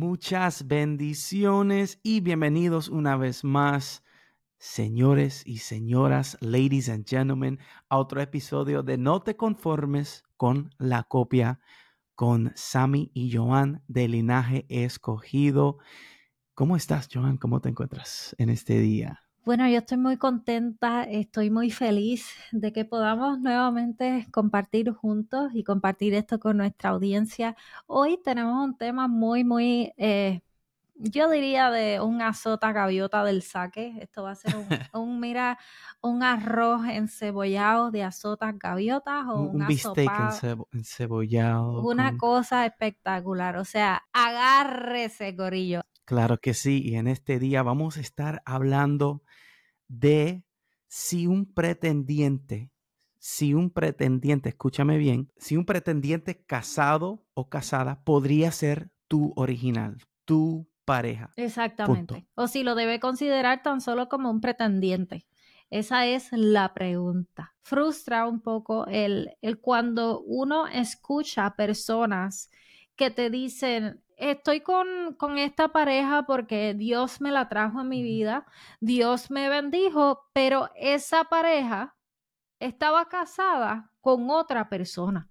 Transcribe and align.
Muchas 0.00 0.66
bendiciones 0.66 2.00
y 2.02 2.22
bienvenidos 2.22 2.88
una 2.88 3.18
vez 3.18 3.44
más, 3.44 4.02
señores 4.56 5.42
y 5.44 5.58
señoras, 5.58 6.38
ladies 6.40 6.88
and 6.88 7.06
gentlemen, 7.06 7.58
a 7.90 7.98
otro 7.98 8.22
episodio 8.22 8.82
de 8.82 8.96
No 8.96 9.20
te 9.20 9.36
conformes 9.36 10.24
con 10.38 10.74
la 10.78 11.02
copia 11.02 11.60
con 12.14 12.50
Sammy 12.54 13.10
y 13.12 13.36
Joan 13.36 13.82
de 13.88 14.08
Linaje 14.08 14.64
Escogido. 14.70 15.76
¿Cómo 16.54 16.76
estás, 16.76 17.06
Joan? 17.12 17.36
¿Cómo 17.36 17.60
te 17.60 17.68
encuentras 17.68 18.34
en 18.38 18.48
este 18.48 18.78
día? 18.78 19.29
Bueno, 19.42 19.66
yo 19.68 19.78
estoy 19.78 19.96
muy 19.96 20.18
contenta, 20.18 21.02
estoy 21.04 21.50
muy 21.50 21.70
feliz 21.70 22.34
de 22.52 22.72
que 22.74 22.84
podamos 22.84 23.40
nuevamente 23.40 24.28
compartir 24.30 24.92
juntos 24.92 25.52
y 25.54 25.64
compartir 25.64 26.12
esto 26.12 26.38
con 26.38 26.58
nuestra 26.58 26.90
audiencia. 26.90 27.56
Hoy 27.86 28.18
tenemos 28.22 28.62
un 28.62 28.76
tema 28.76 29.08
muy, 29.08 29.42
muy, 29.42 29.94
eh, 29.96 30.42
yo 30.94 31.30
diría 31.30 31.70
de 31.70 32.00
un 32.00 32.20
azota 32.20 32.70
gaviota 32.72 33.24
del 33.24 33.40
saque. 33.40 33.94
Esto 34.02 34.24
va 34.24 34.32
a 34.32 34.34
ser 34.34 34.54
un, 34.92 35.20
mira, 35.20 35.58
un 36.02 36.22
arroz 36.22 36.82
encebollado 36.86 37.90
de 37.90 38.02
azotas 38.02 38.58
gaviotas 38.58 39.24
o 39.26 39.40
un, 39.40 39.62
un 39.62 39.66
bistec 39.66 40.10
encebollado. 40.70 41.80
Una 41.80 42.18
cosa 42.18 42.66
espectacular. 42.66 43.56
O 43.56 43.64
sea, 43.64 44.02
agárrese, 44.12 45.32
gorillo. 45.32 45.80
Claro 46.04 46.38
que 46.38 46.54
sí, 46.54 46.82
y 46.84 46.96
en 46.96 47.06
este 47.06 47.38
día 47.38 47.62
vamos 47.62 47.96
a 47.96 48.00
estar 48.00 48.42
hablando 48.44 49.22
de 49.90 50.44
si 50.86 51.26
un 51.26 51.52
pretendiente, 51.52 52.70
si 53.18 53.54
un 53.54 53.70
pretendiente, 53.70 54.48
escúchame 54.48 54.96
bien, 54.96 55.30
si 55.36 55.56
un 55.56 55.66
pretendiente 55.66 56.42
casado 56.44 57.26
o 57.34 57.48
casada 57.48 58.02
podría 58.04 58.52
ser 58.52 58.90
tu 59.08 59.32
original, 59.36 59.98
tu 60.24 60.68
pareja. 60.84 61.32
Exactamente. 61.36 62.26
O 62.34 62.46
si 62.46 62.62
lo 62.62 62.74
debe 62.74 63.00
considerar 63.00 63.62
tan 63.62 63.80
solo 63.80 64.08
como 64.08 64.30
un 64.30 64.40
pretendiente. 64.40 65.26
Esa 65.70 66.06
es 66.06 66.28
la 66.32 66.72
pregunta. 66.72 67.54
Frustra 67.60 68.26
un 68.26 68.40
poco 68.40 68.86
el, 68.86 69.36
el 69.42 69.60
cuando 69.60 70.20
uno 70.22 70.66
escucha 70.66 71.54
personas 71.56 72.50
que 72.96 73.10
te 73.10 73.30
dicen, 73.30 74.02
estoy 74.20 74.60
con, 74.60 75.14
con, 75.14 75.38
esta 75.38 75.68
pareja 75.68 76.24
porque 76.26 76.74
Dios 76.74 77.20
me 77.20 77.30
la 77.32 77.48
trajo 77.48 77.80
en 77.80 77.88
mi 77.88 78.02
vida, 78.02 78.46
Dios 78.80 79.30
me 79.30 79.48
bendijo, 79.48 80.28
pero 80.32 80.70
esa 80.76 81.24
pareja 81.24 81.96
estaba 82.60 83.08
casada 83.08 83.92
con 84.00 84.30
otra 84.30 84.68
persona. 84.68 85.30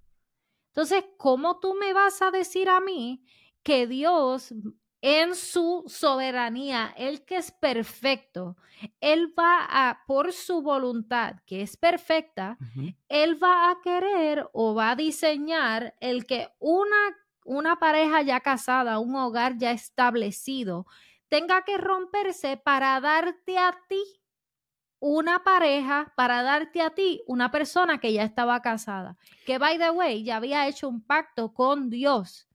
Entonces, 0.74 1.06
¿cómo 1.18 1.60
tú 1.60 1.76
me 1.76 1.94
vas 1.94 2.22
a 2.22 2.32
decir 2.32 2.70
a 2.70 2.80
mí 2.80 3.24
que 3.64 3.88
Dios 3.88 4.54
en 5.02 5.36
su 5.36 5.84
soberanía, 5.88 6.94
Él 6.98 7.24
que 7.24 7.38
es 7.38 7.52
perfecto, 7.52 8.58
Él 9.00 9.34
va 9.38 9.66
a, 9.70 10.04
por 10.06 10.34
su 10.34 10.62
voluntad, 10.62 11.38
que 11.46 11.62
es 11.62 11.78
perfecta, 11.78 12.58
Él 13.08 13.42
va 13.42 13.72
a 13.72 13.80
querer 13.82 14.50
o 14.52 14.76
va 14.76 14.92
a 14.92 14.96
diseñar 14.96 15.96
el 16.02 16.26
que 16.26 16.50
una 16.60 17.16
una 17.46 17.78
pareja 17.78 18.22
ya 18.22 18.40
casada, 18.42 19.00
un 19.00 19.16
hogar 19.16 19.58
ya 19.58 19.72
establecido, 19.72 20.86
tenga 21.30 21.64
que 21.64 21.78
romperse 21.78 22.58
para 22.58 23.00
darte 23.00 23.58
a 23.58 23.76
ti 23.88 24.04
una 25.00 25.44
pareja, 25.44 26.14
para 26.18 26.44
darte 26.44 26.82
a 26.82 26.90
ti 26.90 27.22
una 27.26 27.52
persona 27.52 28.00
que 28.00 28.12
ya 28.12 28.24
estaba 28.24 28.62
casada, 28.62 29.18
que 29.46 29.58
by 29.58 29.78
the 29.78 29.92
way 29.92 30.24
ya 30.24 30.38
había 30.38 30.68
hecho 30.68 30.90
un 30.90 31.02
pacto 31.02 31.54
con 31.54 31.90
Dios 31.90 32.48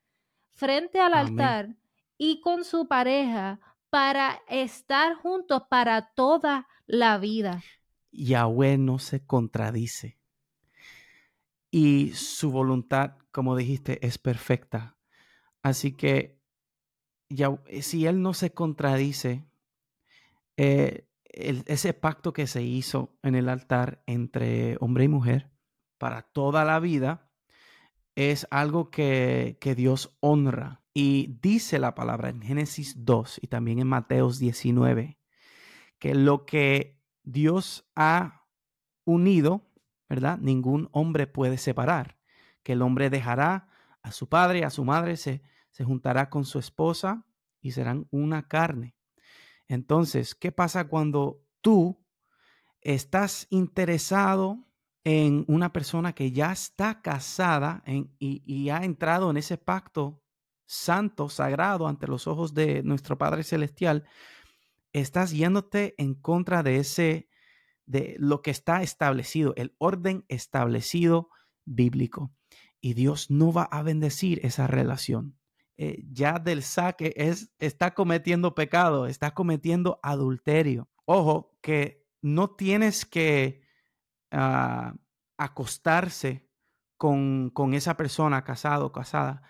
frente 0.51 1.01
al 1.01 1.15
altar 1.15 1.75
y 2.19 2.41
con 2.41 2.65
su 2.65 2.87
pareja 2.87 3.61
para 3.91 4.43
estar 4.49 5.15
juntos 5.15 5.63
para 5.69 6.13
toda 6.15 6.69
la 6.87 7.19
vida. 7.19 7.63
Yahweh 8.13 8.79
no 8.79 8.99
se 8.99 9.25
contradice 9.25 10.19
y 11.71 12.13
su 12.13 12.53
voluntad, 12.53 13.17
como 13.35 13.57
dijiste, 13.57 13.99
es 14.07 14.17
perfecta. 14.17 14.97
Así 15.61 15.91
que 15.97 16.41
eh, 17.29 17.83
si 17.83 18.07
Él 18.07 18.23
no 18.23 18.33
se 18.33 18.53
contradice, 18.53 19.45
eh, 20.57 21.09
ese 21.25 21.95
pacto 21.95 22.33
que 22.33 22.47
se 22.47 22.63
hizo 22.63 23.19
en 23.25 23.35
el 23.35 23.49
altar 23.49 24.05
entre 24.07 24.77
hombre 24.79 25.05
y 25.05 25.09
mujer 25.09 25.51
para 25.99 26.23
toda 26.23 26.65
la 26.65 26.79
vida 26.79 27.29
es 28.15 28.47
algo 28.53 28.93
que, 28.93 29.59
que 29.61 29.75
Dios 29.75 30.17
honra. 30.21 30.85
Y 30.95 31.37
dice 31.43 31.81
la 31.81 31.97
palabra 31.97 32.29
en 32.29 32.41
Génesis 32.41 33.05
2 33.05 33.41
y 33.43 33.49
también 33.49 33.81
en 33.81 33.89
Mateos 33.89 34.39
19, 34.39 35.19
que 35.99 36.15
lo 36.15 36.47
que 36.47 37.03
Dios 37.25 37.91
ha 37.97 38.47
unido, 39.05 39.73
¿verdad? 40.09 40.39
Ningún 40.39 40.89
hombre 40.93 41.27
puede 41.27 41.59
separar, 41.59 42.17
que 42.65 42.73
el 42.73 42.83
hombre 42.83 43.11
dejará 43.11 43.69
a 44.03 44.11
su 44.11 44.29
padre, 44.29 44.65
a 44.65 44.71
su 44.71 44.85
madre, 44.85 45.17
se, 45.17 45.43
se 45.71 45.85
juntará 45.85 46.29
con 46.29 46.45
su 46.45 46.59
esposa 46.59 47.25
y 47.61 47.71
serán 47.71 48.09
una 48.11 48.49
carne. 48.49 48.97
Entonces, 49.69 50.35
¿qué 50.35 50.53
pasa 50.53 50.89
cuando 50.89 51.43
tú 51.61 52.05
estás 52.81 53.47
interesado 53.51 54.59
en 55.05 55.45
una 55.49 55.73
persona 55.73 56.15
que 56.15 56.33
ya 56.33 56.53
está 56.53 57.01
casada 57.01 57.83
y, 57.87 58.11
y, 58.19 58.69
ha 58.71 58.85
entrado 58.85 59.31
en 59.31 59.37
ese 59.37 59.57
pacto 59.57 60.23
santo, 60.67 61.29
sagrado 61.29 61.89
ante 61.89 62.07
los 62.07 62.27
ojos 62.27 62.55
de 62.55 62.83
nuestro 62.83 63.17
Padre 63.17 63.43
Celestial? 63.43 64.05
Estás 64.93 65.33
yéndote 65.33 65.95
en 65.99 66.15
contra 66.15 66.63
de 66.63 66.79
ese 66.79 67.29
de 67.87 68.17
lo 68.19 68.43
que 68.43 68.51
está 68.51 68.83
establecido, 68.83 69.55
el 69.57 69.75
orden 69.79 70.25
establecido 70.29 71.31
bíblico. 71.65 72.33
Y 72.85 72.93
Dios 72.93 73.31
no 73.31 73.51
va 73.51 73.63
a 73.63 73.83
bendecir 73.83 74.45
esa 74.45 74.67
relación. 74.67 75.39
Eh, 75.79 76.05
ya 76.13 76.35
del 76.39 76.63
saque 76.63 77.15
es, 77.17 77.51
está 77.59 77.95
cometiendo 77.95 78.55
pecado, 78.55 79.07
está 79.07 79.33
cometiendo 79.33 80.01
adulterio. 80.03 80.91
Ojo, 81.07 81.57
que 81.63 82.07
no 82.21 82.51
tienes 82.51 83.07
que 83.07 83.63
ah, 84.31 84.97
acostarse 85.39 86.47
con, 86.99 87.49
con 87.55 87.73
esa 87.73 87.97
persona 87.97 88.45
casado 88.45 88.85
o 88.85 88.93
casada 88.93 89.41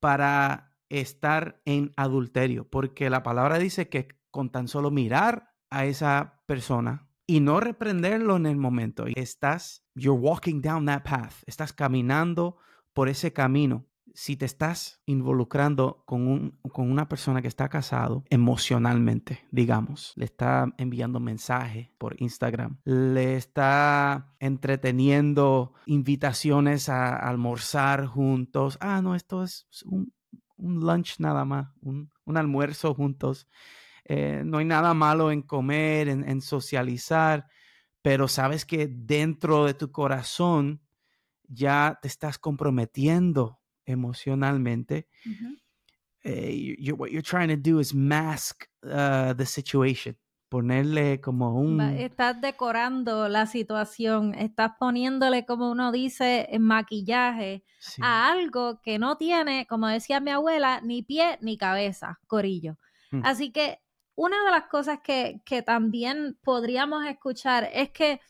para 0.00 0.76
estar 0.88 1.62
en 1.66 1.92
adulterio, 1.96 2.68
porque 2.68 3.08
la 3.08 3.22
palabra 3.22 3.60
dice 3.60 3.88
que 3.88 4.08
con 4.32 4.50
tan 4.50 4.66
solo 4.66 4.90
mirar 4.90 5.54
a 5.70 5.84
esa 5.84 6.42
persona 6.46 7.08
y 7.24 7.38
no 7.38 7.60
reprenderlo 7.60 8.34
en 8.34 8.46
el 8.46 8.56
momento. 8.56 9.04
Estás, 9.14 9.86
you're 9.94 10.20
walking 10.20 10.60
down 10.60 10.86
that 10.86 11.04
path, 11.04 11.34
estás 11.46 11.72
caminando 11.72 12.58
por 12.92 13.08
ese 13.08 13.32
camino. 13.32 13.86
Si 14.12 14.36
te 14.36 14.44
estás 14.44 15.00
involucrando 15.06 16.02
con, 16.04 16.26
un, 16.26 16.58
con 16.72 16.90
una 16.90 17.08
persona 17.08 17.40
que 17.42 17.48
está 17.48 17.68
casado 17.68 18.24
emocionalmente, 18.28 19.46
digamos, 19.52 20.12
le 20.16 20.24
está 20.24 20.66
enviando 20.78 21.20
mensajes 21.20 21.90
por 21.96 22.20
Instagram, 22.20 22.80
le 22.84 23.36
está 23.36 24.34
entreteniendo 24.40 25.74
invitaciones 25.86 26.88
a 26.88 27.16
almorzar 27.16 28.06
juntos. 28.06 28.78
Ah, 28.80 29.00
no, 29.00 29.14
esto 29.14 29.44
es 29.44 29.68
un, 29.84 30.12
un 30.56 30.80
lunch 30.80 31.20
nada 31.20 31.44
más, 31.44 31.68
un, 31.80 32.10
un 32.24 32.36
almuerzo 32.36 32.94
juntos. 32.94 33.48
Eh, 34.04 34.42
no 34.44 34.58
hay 34.58 34.64
nada 34.64 34.94
malo 34.94 35.30
en 35.30 35.42
comer, 35.42 36.08
en, 36.08 36.40
socializar, 36.40 37.46
pero 38.02 38.28
sabes 38.28 38.64
que 38.64 38.88
dentro 38.88 39.66
de 39.66 39.74
tu 39.74 39.92
corazón 39.92 40.80
ya 41.50 41.98
te 42.00 42.08
estás 42.08 42.38
comprometiendo 42.38 43.60
emocionalmente. 43.84 45.08
Eh, 46.22 46.76
what 46.92 47.10
you're 47.10 47.22
trying 47.22 47.48
to 47.48 47.56
do 47.56 47.80
is 47.80 47.94
mask 47.94 48.64
uh, 48.84 49.34
the 49.34 49.46
situation. 49.46 50.16
ponerle 50.50 51.20
como 51.20 51.54
un... 51.54 51.80
Estás 51.80 52.40
decorando 52.40 53.28
la 53.28 53.46
situación, 53.46 54.34
estás 54.34 54.72
poniéndole, 54.78 55.46
como 55.46 55.70
uno 55.70 55.92
dice, 55.92 56.48
en 56.50 56.62
maquillaje 56.62 57.64
a 58.02 58.30
algo 58.30 58.82
que 58.82 58.98
no 58.98 59.16
tiene, 59.16 59.66
como 59.66 59.86
decía 59.86 60.20
mi 60.20 60.32
abuela, 60.32 60.80
ni 60.82 61.02
pie 61.02 61.38
ni 61.40 61.56
cabeza, 61.56 62.18
corillo. 62.26 62.76
Mm. 63.12 63.22
Así 63.24 63.52
que 63.52 63.78
una 64.16 64.44
de 64.44 64.50
las 64.50 64.64
cosas 64.64 64.98
que, 65.02 65.40
que 65.46 65.62
también 65.62 66.36
podríamos 66.42 67.06
escuchar 67.06 67.70
es 67.72 67.90
que 67.90 68.20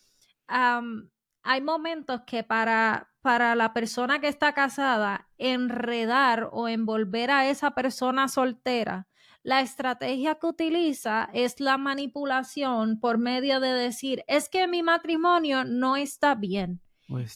hay 0.46 1.60
momentos 1.62 2.20
que 2.26 2.44
para, 2.44 3.09
para 3.22 3.54
la 3.54 3.72
persona 3.72 4.20
que 4.20 4.28
está 4.28 4.52
casada, 4.54 5.28
enredar 5.38 6.48
o 6.52 6.68
envolver 6.68 7.30
a 7.30 7.48
esa 7.48 7.72
persona 7.72 8.28
soltera, 8.28 9.08
la 9.42 9.60
estrategia 9.60 10.34
que 10.34 10.46
utiliza 10.46 11.30
es 11.32 11.60
la 11.60 11.78
manipulación 11.78 13.00
por 13.00 13.18
medio 13.18 13.60
de 13.60 13.72
decir, 13.72 14.22
es 14.26 14.48
que 14.48 14.68
mi 14.68 14.82
matrimonio 14.82 15.64
no 15.64 15.96
está 15.96 16.34
bien. 16.34 16.82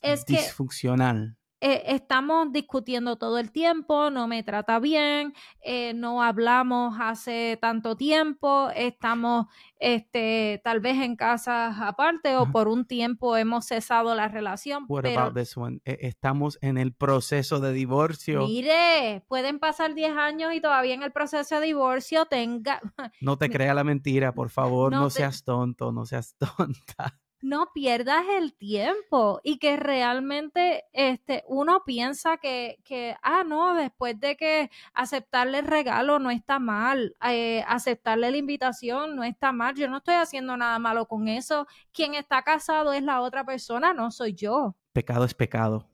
es 0.02 0.26
disfuncional. 0.26 1.36
Eh, 1.66 1.94
estamos 1.94 2.52
discutiendo 2.52 3.16
todo 3.16 3.38
el 3.38 3.50
tiempo, 3.50 4.10
no 4.10 4.28
me 4.28 4.42
trata 4.42 4.78
bien, 4.80 5.32
eh, 5.62 5.94
no 5.94 6.22
hablamos 6.22 6.98
hace 7.00 7.58
tanto 7.58 7.96
tiempo, 7.96 8.68
estamos 8.76 9.46
este, 9.78 10.60
tal 10.62 10.80
vez 10.80 11.00
en 11.00 11.16
casas 11.16 11.76
aparte 11.80 12.36
o 12.36 12.52
por 12.52 12.68
un 12.68 12.84
tiempo 12.84 13.38
hemos 13.38 13.64
cesado 13.64 14.14
la 14.14 14.28
relación. 14.28 14.84
What 14.88 15.04
pero, 15.04 15.22
about 15.22 15.38
this 15.38 15.56
one? 15.56 15.80
E, 15.86 15.96
estamos 16.02 16.58
en 16.60 16.76
el 16.76 16.92
proceso 16.92 17.60
de 17.60 17.72
divorcio. 17.72 18.46
Mire, 18.46 19.24
pueden 19.26 19.58
pasar 19.58 19.94
10 19.94 20.18
años 20.18 20.52
y 20.52 20.60
todavía 20.60 20.92
en 20.92 21.02
el 21.02 21.12
proceso 21.12 21.60
de 21.60 21.64
divorcio 21.64 22.26
tenga... 22.26 22.82
No 23.22 23.38
te 23.38 23.48
crea 23.48 23.72
la 23.72 23.84
mentira, 23.84 24.34
por 24.34 24.50
favor, 24.50 24.92
no, 24.92 25.08
seas 25.08 25.44
tonto, 25.44 25.92
no 25.92 26.04
seas 26.04 26.36
tonta 26.58 27.23
no 27.44 27.68
pierdas 27.74 28.24
el 28.38 28.54
tiempo 28.54 29.38
y 29.44 29.58
que 29.58 29.76
realmente 29.76 30.84
este, 30.94 31.44
uno 31.46 31.82
piensa 31.84 32.38
que, 32.38 32.78
que, 32.84 33.16
ah, 33.22 33.44
no, 33.44 33.74
después 33.74 34.18
de 34.18 34.34
que 34.34 34.70
aceptarle 34.94 35.58
el 35.58 35.66
regalo 35.66 36.18
no 36.18 36.30
está 36.30 36.58
mal, 36.58 37.14
eh, 37.28 37.62
aceptarle 37.68 38.30
la 38.30 38.36
invitación 38.38 39.14
no 39.14 39.24
está 39.24 39.52
mal, 39.52 39.74
yo 39.74 39.90
no 39.90 39.98
estoy 39.98 40.14
haciendo 40.14 40.56
nada 40.56 40.78
malo 40.78 41.06
con 41.06 41.28
eso, 41.28 41.66
quien 41.92 42.14
está 42.14 42.40
casado 42.42 42.94
es 42.94 43.02
la 43.02 43.20
otra 43.20 43.44
persona, 43.44 43.92
no 43.92 44.10
soy 44.10 44.32
yo. 44.32 44.74
Pecado 44.94 45.26
es 45.26 45.34
pecado, 45.34 45.90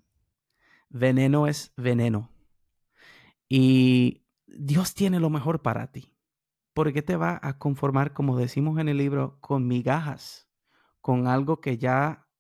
veneno 0.88 1.48
es 1.48 1.72
veneno 1.76 2.30
y 3.48 4.22
Dios 4.46 4.94
tiene 4.94 5.18
lo 5.18 5.30
mejor 5.30 5.62
para 5.62 5.90
ti. 5.90 6.14
porque 6.72 7.02
te 7.02 7.16
va 7.16 7.38
a 7.42 7.58
conformar, 7.58 8.12
como 8.14 8.38
decimos 8.38 8.78
en 8.78 8.88
el 8.88 8.96
libro, 8.96 9.36
con 9.40 9.66
migajas? 9.66 10.49
Con 11.00 11.26
algo 11.26 11.60
que 11.60 11.78
ya 11.78 12.30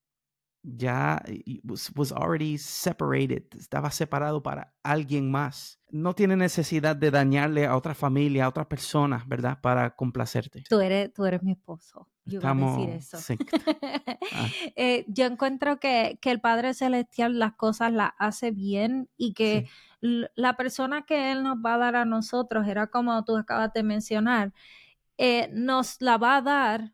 ya 0.62 1.22
was, 1.64 2.12
already 2.12 2.58
separated, 2.58 3.44
estaba 3.56 3.90
separado 3.90 4.42
para 4.42 4.74
alguien 4.82 5.30
más. 5.30 5.80
No 5.90 6.14
tiene 6.14 6.36
necesidad 6.36 6.94
de 6.96 7.10
dañarle 7.10 7.66
a 7.66 7.76
otra 7.76 7.94
familia, 7.94 8.44
a 8.44 8.48
otra 8.48 8.68
persona, 8.68 9.24
¿verdad? 9.26 9.58
Para 9.60 9.96
complacerte. 9.96 10.62
Tú 10.68 10.80
eres, 10.80 11.12
tú 11.12 11.24
eres 11.24 11.42
mi 11.42 11.52
esposo. 11.52 12.08
Yo 12.26 12.40
a 12.44 12.54
decir 12.54 12.90
eso. 12.90 13.18
Ah. 14.32 14.46
Eh, 14.76 15.04
yo 15.08 15.26
encuentro 15.26 15.80
que, 15.80 16.18
que, 16.20 16.30
el 16.30 16.40
Padre 16.40 16.74
Celestial 16.74 17.38
las 17.38 17.54
cosas 17.54 17.92
las 17.92 18.12
hace 18.18 18.50
bien 18.50 19.08
y 19.16 19.34
que 19.34 19.68
la 20.00 20.56
persona 20.56 21.02
que 21.02 21.32
Él 21.32 21.42
nos 21.42 21.58
va 21.58 21.74
a 21.74 21.78
dar 21.78 21.96
a 21.96 22.04
nosotros, 22.04 22.66
era 22.68 22.86
como 22.86 23.24
tú 23.24 23.36
acabas 23.36 23.72
de 23.72 23.82
mencionar, 23.82 24.52
eh, 25.18 25.50
nos 25.52 26.00
la 26.00 26.18
va 26.18 26.36
a 26.36 26.42
dar 26.42 26.92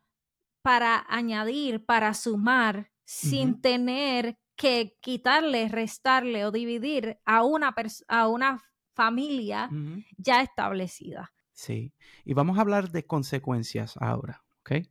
para 0.67 1.05
añadir, 1.07 1.85
para 1.85 2.13
sumar, 2.13 2.91
sin 3.05 3.61
tener 3.61 4.37
que 4.57 4.97
quitarle, 4.99 5.69
restarle 5.69 6.43
o 6.43 6.51
dividir 6.51 7.21
a 7.23 7.43
una, 7.43 7.73
a 8.09 8.27
una 8.27 8.61
familia 8.93 9.69
ya 10.17 10.41
establecida. 10.41 11.31
Sí, 11.53 11.93
y 12.25 12.33
vamos 12.33 12.57
a 12.57 12.61
hablar 12.61 12.91
de 12.91 13.05
consecuencias 13.05 13.95
ahora, 14.01 14.43
¿ok? 14.59 14.89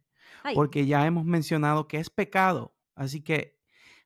Porque 0.55 0.87
ya 0.87 1.05
hemos 1.05 1.27
mencionado 1.27 1.89
que 1.89 1.99
es 1.99 2.09
pecado, 2.09 2.75
así 2.95 3.21
que 3.21 3.61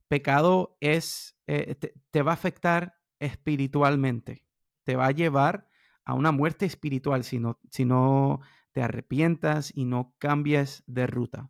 pecado 0.08 0.76
es, 0.80 1.38
eh, 1.46 1.76
te, 1.76 2.22
va 2.22 2.32
a 2.32 2.34
afectar 2.34 2.96
espiritualmente, 3.20 4.44
te 4.82 4.96
va 4.96 5.06
a 5.06 5.12
llevar 5.12 5.68
a 6.04 6.14
una 6.14 6.32
muerte 6.32 6.66
espiritual 6.66 7.22
si 7.22 7.38
no, 7.38 7.60
si 7.70 7.84
no 7.84 8.40
te 8.72 8.82
arrepientas 8.82 9.70
y 9.72 9.84
no 9.84 10.16
cambias 10.18 10.82
de 10.88 11.06
ruta. 11.06 11.48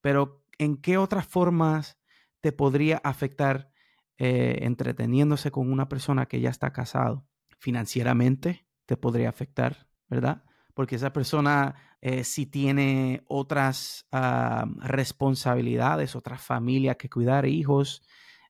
Pero 0.00 0.44
¿en 0.58 0.76
qué 0.76 0.98
otras 0.98 1.26
formas 1.26 1.98
te 2.40 2.52
podría 2.52 3.00
afectar 3.04 3.70
eh, 4.18 4.58
entreteniéndose 4.62 5.50
con 5.50 5.70
una 5.70 5.88
persona 5.88 6.26
que 6.26 6.40
ya 6.40 6.50
está 6.50 6.72
casado? 6.72 7.26
Financieramente 7.58 8.66
te 8.86 8.96
podría 8.96 9.28
afectar, 9.28 9.88
¿verdad? 10.08 10.44
Porque 10.74 10.96
esa 10.96 11.12
persona 11.12 11.74
eh, 12.00 12.24
si 12.24 12.46
tiene 12.46 13.22
otras 13.26 14.06
ah, 14.12 14.66
responsabilidades, 14.78 16.16
otras 16.16 16.42
familias 16.42 16.96
que 16.96 17.10
cuidar, 17.10 17.46
hijos, 17.46 18.02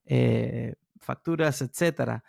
eh, 0.04 0.74
facturas, 1.00 1.62
etcétera. 1.62 2.22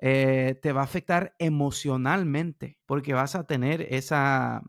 te 0.00 0.72
va 0.72 0.82
a 0.82 0.84
afectar 0.84 1.34
emocionalmente 1.38 2.78
porque 2.86 3.14
vas 3.14 3.34
a 3.34 3.46
tener 3.46 3.82
esa 3.82 4.62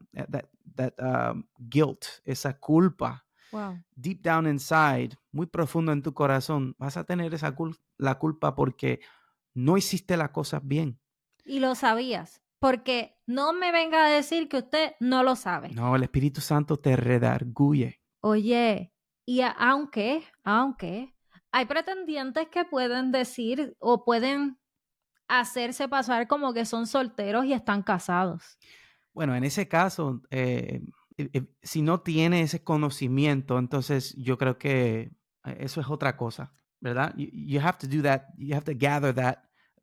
ah, 0.98 1.34
guilt, 1.60 2.06
esa 2.26 2.60
culpa 2.60 3.29
Deep 3.96 4.22
down 4.22 4.48
inside, 4.48 5.12
muy 5.32 5.46
profundo 5.48 5.92
en 5.92 6.02
tu 6.02 6.14
corazón, 6.14 6.76
vas 6.78 6.98
a 6.98 7.04
tener 7.04 7.34
esa 7.34 7.56
la 7.98 8.20
culpa 8.20 8.56
porque 8.56 9.00
no 9.54 9.78
hiciste 9.78 10.18
las 10.18 10.30
cosas 10.30 10.62
bien. 10.64 11.00
Y 11.46 11.60
lo 11.60 11.76
sabías, 11.76 12.42
porque 12.60 13.18
no 13.26 13.54
me 13.54 13.72
venga 13.72 14.06
a 14.06 14.10
decir 14.10 14.48
que 14.50 14.58
usted 14.58 14.94
no 15.00 15.24
lo 15.24 15.36
sabe. 15.36 15.70
No, 15.70 15.96
el 15.96 16.04
Espíritu 16.04 16.42
Santo 16.42 16.78
te 16.78 16.96
redarguye. 16.96 18.02
Oye, 18.22 18.94
y 19.26 19.42
aunque, 19.42 20.24
aunque 20.44 21.16
hay 21.52 21.66
pretendientes 21.66 22.48
que 22.50 22.66
pueden 22.66 23.12
decir 23.12 23.76
o 23.80 24.04
pueden 24.04 24.60
hacerse 25.28 25.88
pasar 25.88 26.28
como 26.28 26.54
que 26.54 26.66
son 26.66 26.88
solteros 26.88 27.46
y 27.46 27.54
están 27.54 27.84
casados. 27.84 28.58
Bueno, 29.14 29.36
en 29.36 29.44
ese 29.44 29.68
caso, 29.68 30.22
eh, 30.32 30.82
si 31.62 31.82
no 31.82 32.02
tiene 32.02 32.42
ese 32.42 32.64
conocimiento, 32.64 33.58
entonces 33.58 34.16
yo 34.18 34.38
creo 34.38 34.58
que 34.58 35.12
eh, 35.46 35.58
eso 35.60 35.82
es 35.82 35.90
otra 35.90 36.16
cosa, 36.18 36.54
¿verdad? 36.80 37.14
You, 37.16 37.60
have 37.62 37.78
to 37.80 37.88
do 37.88 38.02
that, 38.04 38.24
you 38.38 38.56
have 38.56 38.66
to 38.66 38.74
gather 38.76 39.14
that 39.16 39.40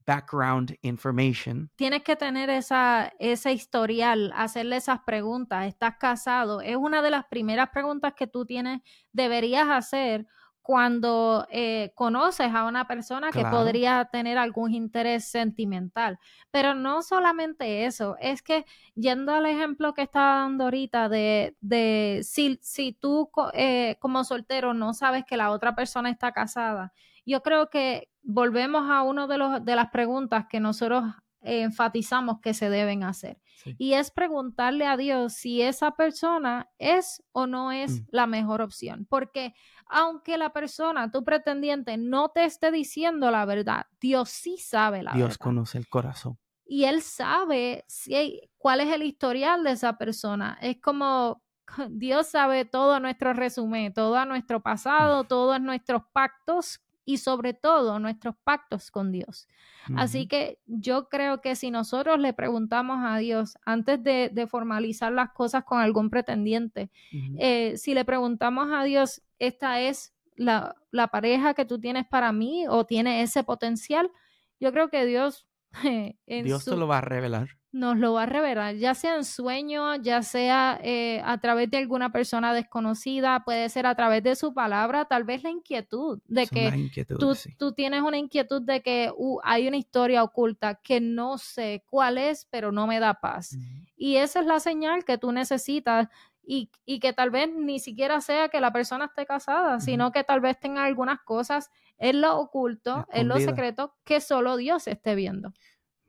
background 0.06 0.78
information. 0.82 1.70
Tienes 1.76 2.02
que 2.02 2.16
tener 2.16 2.48
esa, 2.48 3.12
ese 3.18 3.52
historial, 3.52 4.32
hacerle 4.36 4.76
esas 4.76 5.00
preguntas. 5.00 5.66
¿Estás 5.66 5.96
casado? 5.98 6.60
Es 6.60 6.76
una 6.76 7.02
de 7.02 7.10
las 7.10 7.26
primeras 7.26 7.70
preguntas 7.70 8.14
que 8.14 8.26
tú 8.26 8.46
tienes, 8.46 8.80
deberías 9.12 9.68
hacer 9.68 10.26
cuando 10.66 11.46
eh, 11.52 11.92
conoces 11.94 12.52
a 12.52 12.64
una 12.64 12.88
persona 12.88 13.30
que 13.30 13.44
podría 13.44 14.06
tener 14.06 14.36
algún 14.36 14.74
interés 14.74 15.24
sentimental. 15.24 16.18
Pero 16.50 16.74
no 16.74 17.02
solamente 17.02 17.84
eso, 17.84 18.16
es 18.18 18.42
que 18.42 18.66
yendo 18.96 19.32
al 19.32 19.46
ejemplo 19.46 19.94
que 19.94 20.02
estaba 20.02 20.40
dando 20.40 20.64
ahorita 20.64 21.08
de, 21.08 21.56
de 21.60 22.22
si, 22.24 22.58
si 22.62 22.92
tú 22.92 23.30
eh, 23.52 23.94
como 24.00 24.24
soltero 24.24 24.74
no 24.74 24.92
sabes 24.92 25.24
que 25.24 25.36
la 25.36 25.52
otra 25.52 25.76
persona 25.76 26.10
está 26.10 26.32
casada, 26.32 26.92
yo 27.24 27.44
creo 27.44 27.70
que 27.70 28.08
volvemos 28.24 28.90
a 28.90 29.02
una 29.02 29.28
de, 29.28 29.38
los, 29.38 29.64
de 29.64 29.76
las 29.76 29.90
preguntas 29.90 30.46
que 30.50 30.58
nosotros 30.58 31.04
enfatizamos 31.42 32.40
que 32.40 32.54
se 32.54 32.70
deben 32.70 33.04
hacer. 33.04 33.38
Y 33.78 33.94
es 33.94 34.10
preguntarle 34.10 34.86
a 34.86 34.96
Dios 34.96 35.34
si 35.34 35.62
esa 35.62 35.92
persona 35.92 36.70
es 36.78 37.22
o 37.32 37.46
no 37.46 37.72
es 37.72 38.00
mm. 38.00 38.04
la 38.10 38.26
mejor 38.26 38.62
opción. 38.62 39.06
Porque 39.08 39.54
aunque 39.88 40.36
la 40.36 40.52
persona, 40.52 41.10
tu 41.10 41.24
pretendiente, 41.24 41.96
no 41.96 42.30
te 42.30 42.44
esté 42.44 42.70
diciendo 42.70 43.30
la 43.30 43.44
verdad, 43.44 43.86
Dios 44.00 44.30
sí 44.30 44.58
sabe 44.58 45.02
la 45.02 45.12
verdad. 45.12 45.26
Dios 45.26 45.38
conoce 45.38 45.78
el 45.78 45.88
corazón. 45.88 46.38
Y 46.64 46.84
Él 46.84 47.02
sabe 47.02 47.84
si, 47.86 48.40
cuál 48.58 48.80
es 48.80 48.92
el 48.92 49.02
historial 49.02 49.62
de 49.62 49.72
esa 49.72 49.96
persona. 49.96 50.58
Es 50.60 50.80
como 50.80 51.42
Dios 51.90 52.28
sabe 52.28 52.64
todo 52.64 53.00
nuestro 53.00 53.32
resumen, 53.32 53.92
todo 53.92 54.24
nuestro 54.24 54.60
pasado, 54.60 55.24
todos 55.24 55.60
nuestros 55.60 56.02
pactos 56.12 56.80
y 57.06 57.18
sobre 57.18 57.54
todo 57.54 57.98
nuestros 58.00 58.34
pactos 58.44 58.90
con 58.90 59.12
Dios. 59.12 59.48
Así 59.96 60.26
que 60.26 60.58
yo 60.66 61.08
creo 61.08 61.40
que 61.40 61.54
si 61.54 61.70
nosotros 61.70 62.18
le 62.18 62.32
preguntamos 62.32 62.98
a 63.00 63.16
Dios 63.18 63.56
antes 63.64 64.02
de, 64.02 64.46
formalizar 64.50 65.12
las 65.12 65.30
cosas 65.30 65.64
con 65.64 65.78
algún 65.78 66.10
pretendiente, 66.10 66.90
eh, 67.38 67.76
si 67.76 67.94
le 67.94 68.04
preguntamos 68.04 68.68
a 68.72 68.82
Dios, 68.82 69.22
esta 69.38 69.80
es 69.80 70.12
la, 70.34 70.74
pareja 71.12 71.54
que 71.54 71.64
tú 71.64 71.78
tienes 71.78 72.06
para 72.06 72.32
mí 72.32 72.66
o 72.68 72.84
tiene 72.84 73.22
ese 73.22 73.44
potencial, 73.44 74.10
yo 74.58 74.72
creo 74.72 74.90
que 74.90 75.06
Dios 75.06 75.46
en 76.26 76.44
Dios 76.44 76.64
su- 76.64 76.70
te 76.70 76.76
lo 76.76 76.86
va 76.86 76.98
a 76.98 77.00
revelar. 77.02 77.48
nos 77.72 77.98
lo 77.98 78.14
va 78.14 78.22
a 78.22 78.26
revelar, 78.26 78.76
ya 78.76 78.94
sea 78.94 79.16
en 79.16 79.24
sueño, 79.24 79.96
ya 79.96 80.22
sea 80.22 80.80
eh, 80.82 81.20
a 81.24 81.38
través 81.38 81.70
de 81.70 81.76
alguna 81.76 82.10
persona 82.10 82.54
desconocida, 82.54 83.42
puede 83.44 83.68
ser 83.68 83.84
a 83.86 83.94
través 83.94 84.22
de 84.22 84.34
su 84.34 84.54
palabra, 84.54 85.04
tal 85.04 85.24
vez 85.24 85.42
la 85.42 85.50
inquietud 85.50 86.20
de 86.26 86.46
que 86.46 86.64
las 86.70 86.76
inquietudes, 86.78 87.18
tú, 87.20 87.34
sí. 87.34 87.54
tú 87.58 87.72
tienes 87.72 88.00
una 88.00 88.16
inquietud 88.16 88.62
de 88.62 88.80
que 88.80 89.12
uh, 89.14 89.40
hay 89.44 89.68
una 89.68 89.76
historia 89.76 90.22
oculta 90.22 90.76
que 90.76 91.00
no 91.02 91.36
sé 91.36 91.84
cuál 91.90 92.16
es, 92.16 92.46
pero 92.50 92.72
no 92.72 92.86
me 92.86 92.98
da 92.98 93.14
paz. 93.20 93.56
Y 93.94 94.16
esa 94.16 94.40
es 94.40 94.46
la 94.46 94.60
señal 94.60 95.04
que 95.04 95.18
tú 95.18 95.30
necesitas 95.32 96.08
y, 96.46 96.70
y 96.84 97.00
que 97.00 97.12
tal 97.12 97.30
vez 97.30 97.50
ni 97.52 97.80
siquiera 97.80 98.20
sea 98.20 98.48
que 98.48 98.60
la 98.60 98.72
persona 98.72 99.06
esté 99.06 99.26
casada, 99.26 99.80
sino 99.80 100.12
que 100.12 100.22
tal 100.24 100.40
vez 100.40 100.58
tenga 100.60 100.84
algunas 100.84 101.20
cosas 101.22 101.70
en 101.98 102.20
lo 102.20 102.38
oculto, 102.38 103.06
en 103.12 103.28
lo 103.28 103.36
secreto, 103.50 103.96
que 104.04 104.20
solo 104.20 104.56
Dios 104.56 104.86
esté 104.86 105.14
viendo. 105.14 105.52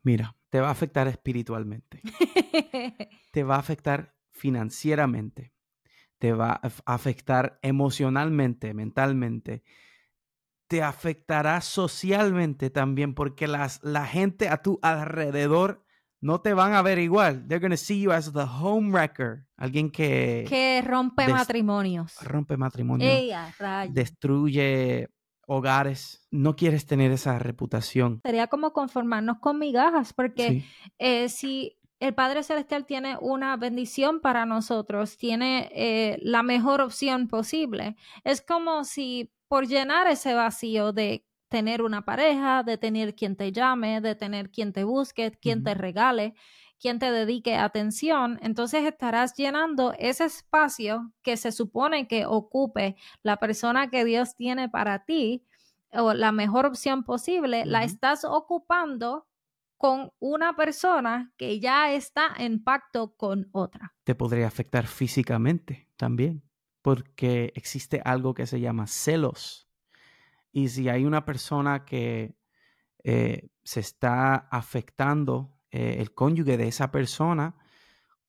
Mira, 0.03 0.35
te 0.49 0.61
va 0.61 0.67
a 0.67 0.71
afectar 0.71 1.07
espiritualmente, 1.07 2.01
te 3.31 3.43
va 3.43 3.55
a 3.55 3.59
afectar 3.59 4.13
financieramente, 4.31 5.53
te 6.19 6.33
va 6.33 6.51
a 6.51 6.61
af- 6.61 6.81
afectar 6.85 7.59
emocionalmente, 7.61 8.73
mentalmente, 8.73 9.63
te 10.67 10.83
afectará 10.83 11.61
socialmente 11.61 12.69
también 12.69 13.13
porque 13.13 13.47
las, 13.47 13.83
la 13.83 14.05
gente 14.05 14.49
a 14.49 14.61
tu 14.61 14.79
alrededor 14.81 15.85
no 16.21 16.41
te 16.41 16.53
van 16.53 16.73
a 16.73 16.81
ver 16.81 16.99
igual. 16.99 17.47
They're 17.47 17.59
going 17.59 17.71
to 17.71 17.77
see 17.77 18.01
you 18.01 18.11
as 18.11 18.31
the 18.33 18.43
homewrecker, 18.43 19.45
alguien 19.57 19.91
que, 19.91 20.45
que 20.47 20.81
rompe 20.85 21.27
matrimonios. 21.27 22.15
rompe 22.21 22.57
matrimonio, 22.57 23.07
Ey, 23.09 23.31
a 23.31 23.51
rayos. 23.59 23.93
destruye 23.93 25.09
hogares. 25.47 26.27
No 26.31 26.55
quieres 26.55 26.85
tener 26.85 27.11
esa 27.11 27.39
reputación. 27.39 28.21
Sería 28.23 28.47
como 28.47 28.73
conformarnos 28.73 29.37
con 29.39 29.59
migajas, 29.59 30.13
porque 30.13 30.49
Sí. 30.49 30.65
eh, 30.99 31.29
si 31.29 31.77
el 31.99 32.13
Padre 32.13 32.43
Celestial 32.43 32.85
tiene 32.85 33.17
una 33.21 33.55
bendición 33.57 34.19
para 34.19 34.45
nosotros, 34.45 35.17
tiene 35.17 35.69
eh, 35.73 36.19
la 36.21 36.43
mejor 36.43 36.81
opción 36.81 37.27
posible, 37.27 37.95
es 38.23 38.41
como 38.41 38.83
si 38.83 39.31
por 39.47 39.65
llenar 39.67 40.07
ese 40.07 40.33
vacío 40.33 40.91
de 40.91 41.25
tener 41.49 41.81
una 41.81 42.03
pareja, 42.03 42.63
de 42.63 42.77
tener 42.77 43.15
quien 43.15 43.35
te 43.35 43.51
llame, 43.51 44.01
de 44.01 44.15
tener 44.15 44.51
quien 44.51 44.73
te 44.73 44.83
busque, 44.83 45.31
quien 45.31 45.63
te 45.63 45.73
regale, 45.73 46.33
quien 46.79 46.99
te 46.99 47.11
dedique 47.11 47.55
atención, 47.55 48.39
entonces 48.41 48.85
estarás 48.85 49.35
llenando 49.35 49.93
ese 49.97 50.25
espacio 50.25 51.11
que 51.23 51.37
se 51.37 51.51
supone 51.51 52.07
que 52.07 52.25
ocupe 52.25 52.95
la 53.23 53.37
persona 53.37 53.89
que 53.89 54.05
Dios 54.05 54.35
tiene 54.35 54.69
para 54.69 55.03
ti 55.03 55.43
o 55.91 56.13
la 56.13 56.31
mejor 56.31 56.65
opción 56.65 57.03
posible, 57.03 57.65
la 57.65 57.83
estás 57.83 58.25
ocupando 58.25 59.25
con 59.77 60.11
una 60.19 60.55
persona 60.55 61.31
que 61.37 61.59
ya 61.59 61.93
está 61.93 62.33
en 62.37 62.63
pacto 62.63 63.15
con 63.15 63.47
otra. 63.51 63.93
te 64.03 64.15
podría 64.15 64.47
afectar 64.47 64.87
físicamente 64.87 65.87
también, 65.95 66.43
porque 66.81 67.53
existe 67.55 68.01
algo 68.03 68.33
que 68.33 68.47
se 68.47 68.59
llama 68.59 68.87
celos. 68.87 69.66
Y 70.57 70.69
si 70.69 70.89
hay 70.89 71.05
una 71.05 71.23
persona 71.23 71.85
que 71.85 72.35
eh, 73.03 73.51
se 73.63 73.79
está 73.79 74.33
afectando 74.49 75.55
eh, 75.69 75.97
el 75.99 76.15
cónyuge 76.15 76.57
de 76.57 76.67
esa 76.67 76.89
persona, 76.89 77.55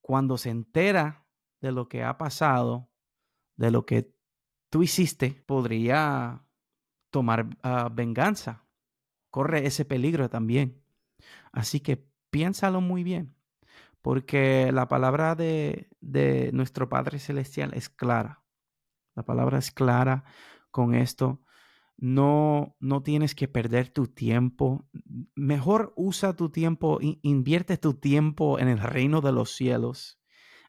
cuando 0.03 0.37
se 0.37 0.51
entera 0.51 1.27
de 1.63 1.73
lo 1.73 1.89
que 1.89 2.05
ha 2.05 2.19
pasado, 2.19 2.91
de 3.57 3.71
lo 3.71 3.87
que 3.87 4.13
tú 4.69 4.83
hiciste, 4.83 5.43
podría 5.47 6.45
tomar 7.09 7.57
ah, 7.63 7.89
venganza. 7.91 8.67
Corre 9.31 9.67
ese 9.67 9.87
peligro 9.87 10.29
también. 10.29 10.85
Así 11.51 11.81
que 11.81 12.11
piénsalo 12.29 12.83
muy 12.83 13.05
bien, 13.05 13.37
porque 14.03 14.71
la 14.71 14.87
palabra 14.87 15.35
de, 15.35 15.89
de 16.03 16.51
nuestro 16.53 16.91
Padre 16.91 17.21
Celestial 17.21 17.73
es 17.73 17.89
clara. 17.89 18.45
La 19.15 19.23
palabra 19.23 19.57
es 19.57 19.71
clara 19.71 20.25
con 20.71 20.95
esto. 20.95 21.41
No, 22.01 22.77
no 22.79 23.03
tienes 23.03 23.35
que 23.35 23.49
perder 23.49 23.89
tu 23.89 24.07
tiempo. 24.07 24.87
Mejor 25.35 25.93
usa 25.97 26.35
tu 26.37 26.49
tiempo, 26.51 26.99
in- 27.01 27.19
invierte 27.23 27.77
tu 27.77 27.95
tiempo 27.95 28.61
en 28.61 28.69
el 28.69 28.79
reino 28.79 29.21
de 29.21 29.33
los 29.33 29.51
cielos. 29.51 30.21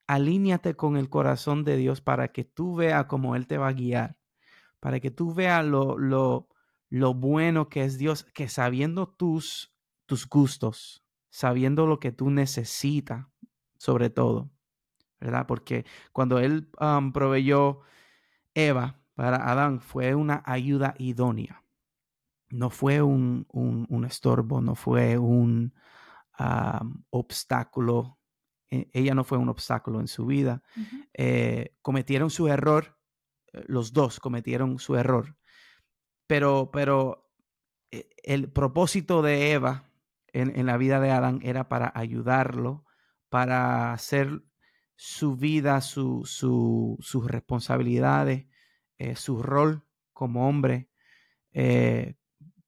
Alíñate 0.08 0.76
con 0.76 0.98
el 0.98 1.08
corazón 1.10 1.64
de 1.64 1.78
Dios 1.78 2.02
para 2.02 2.32
que 2.32 2.46
tú 2.46 2.76
veas 2.76 3.06
cómo 3.06 3.36
Él 3.36 3.46
te 3.46 3.60
va 3.60 3.68
a 3.68 3.74
guiar, 3.74 4.18
para 4.80 5.00
que 5.00 5.12
tú 5.12 5.36
veas 5.36 5.64
lo, 5.64 6.00
lo, 6.00 6.50
lo 6.90 7.14
bueno 7.14 7.70
que 7.70 7.84
es 7.84 8.00
Dios, 8.00 8.24
que 8.34 8.50
sabiendo 8.50 9.08
tus, 9.08 9.76
tus 10.08 10.28
gustos, 10.28 11.06
sabiendo 11.30 11.86
lo 11.86 12.00
que 12.00 12.12
tú 12.12 12.32
necesitas, 12.32 13.28
sobre 13.78 14.10
todo, 14.10 14.52
¿verdad? 15.20 15.46
Porque 15.48 15.86
cuando 16.12 16.40
Él 16.40 16.72
um, 16.82 17.12
proveyó 17.14 17.82
Eva 18.56 18.99
para 19.20 19.52
Adán 19.52 19.82
fue 19.82 20.16
una 20.16 20.42
ayuda 20.46 20.96
idónea. 20.98 21.66
No 22.52 22.70
fue 22.70 23.02
un, 23.02 23.46
un- 23.52 23.86
un 23.90 24.06
estorbo, 24.06 24.62
no 24.62 24.76
fue 24.76 25.18
un 25.18 25.74
obstáculo. 27.10 28.18
E- 28.72 28.90
Ella 28.94 29.14
no 29.16 29.26
fue 29.26 29.38
un 29.38 29.50
obstáculo 29.50 30.00
en 30.00 30.08
su 30.08 30.26
vida. 30.26 30.64
Eh, 31.14 31.76
cometieron 31.82 32.30
su 32.30 32.48
error, 32.48 32.98
eh, 33.52 33.66
los 33.68 33.92
dos 33.92 34.22
cometieron 34.22 34.80
su 34.80 34.96
error. 34.96 35.36
Pero, 36.28 36.70
pero 36.72 37.30
eh, 37.92 38.10
el 38.24 38.50
propósito 38.50 39.22
de 39.22 39.52
Eva 39.52 39.92
en, 40.32 40.58
en 40.58 40.66
la 40.66 40.78
vida 40.78 41.02
de 41.02 41.12
Adán 41.12 41.42
era 41.44 41.68
para 41.68 41.92
ayudarlo, 41.94 42.86
para 43.28 43.92
hacer 43.92 44.44
su 44.96 45.36
vida, 45.36 45.82
su, 45.82 46.24
su- 46.26 46.98
sus 47.02 47.28
responsabilidades, 47.30 48.46
eh, 49.00 49.16
su 49.16 49.42
rol 49.44 49.84
como 50.14 50.48
hombre, 50.50 50.90
eh, 51.54 52.16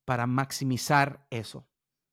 para 0.06 0.28
maximizar 0.28 1.28
eso, 1.32 1.68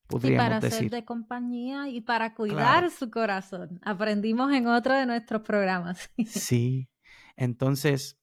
podríamos 0.06 0.58
para 0.58 0.60
ser 0.60 0.70
decir. 0.70 0.90
de 0.90 1.04
compañía 1.04 1.88
y 1.88 2.00
para 2.02 2.34
cuidar 2.34 2.56
Claro. 2.84 2.90
su 2.90 3.10
corazón. 3.10 3.80
Aprendimos 3.84 4.52
en 4.52 4.66
otro 4.68 4.94
de 4.94 5.06
nuestros 5.06 5.42
programas. 5.42 6.10
Sí. 6.26 6.88
Entonces, 7.36 8.18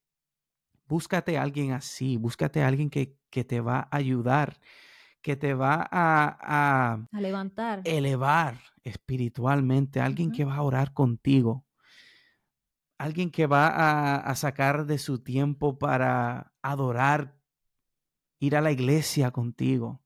búscate 0.87 1.37
a 1.37 1.43
alguien 1.43 1.71
así, 1.73 2.17
búscate 2.17 2.61
a 2.63 2.67
alguien 2.67 2.89
que, 2.89 3.17
que 3.29 3.43
te 3.43 3.61
va 3.61 3.87
a 3.91 3.97
ayudar, 3.97 4.59
que 5.21 5.35
te 5.35 5.53
va 5.53 5.87
a, 5.91 6.37
a 6.41 7.07
A 7.11 7.21
levantar. 7.21 7.81
elevar 7.85 8.59
espiritualmente, 8.83 9.99
alguien 10.01 10.31
que 10.31 10.45
va 10.45 10.55
a 10.57 10.61
orar 10.63 10.93
contigo, 10.93 11.64
alguien 12.97 13.31
que 13.31 13.47
va 13.47 13.67
a, 13.67 14.17
a 14.17 14.35
sacar 14.35 14.85
de 14.85 14.97
su 14.99 15.23
tiempo 15.23 15.77
para 15.79 16.53
adorar, 16.61 17.35
ir 18.39 18.55
a 18.55 18.61
la 18.61 18.71
iglesia 18.71 19.31
contigo, 19.31 20.01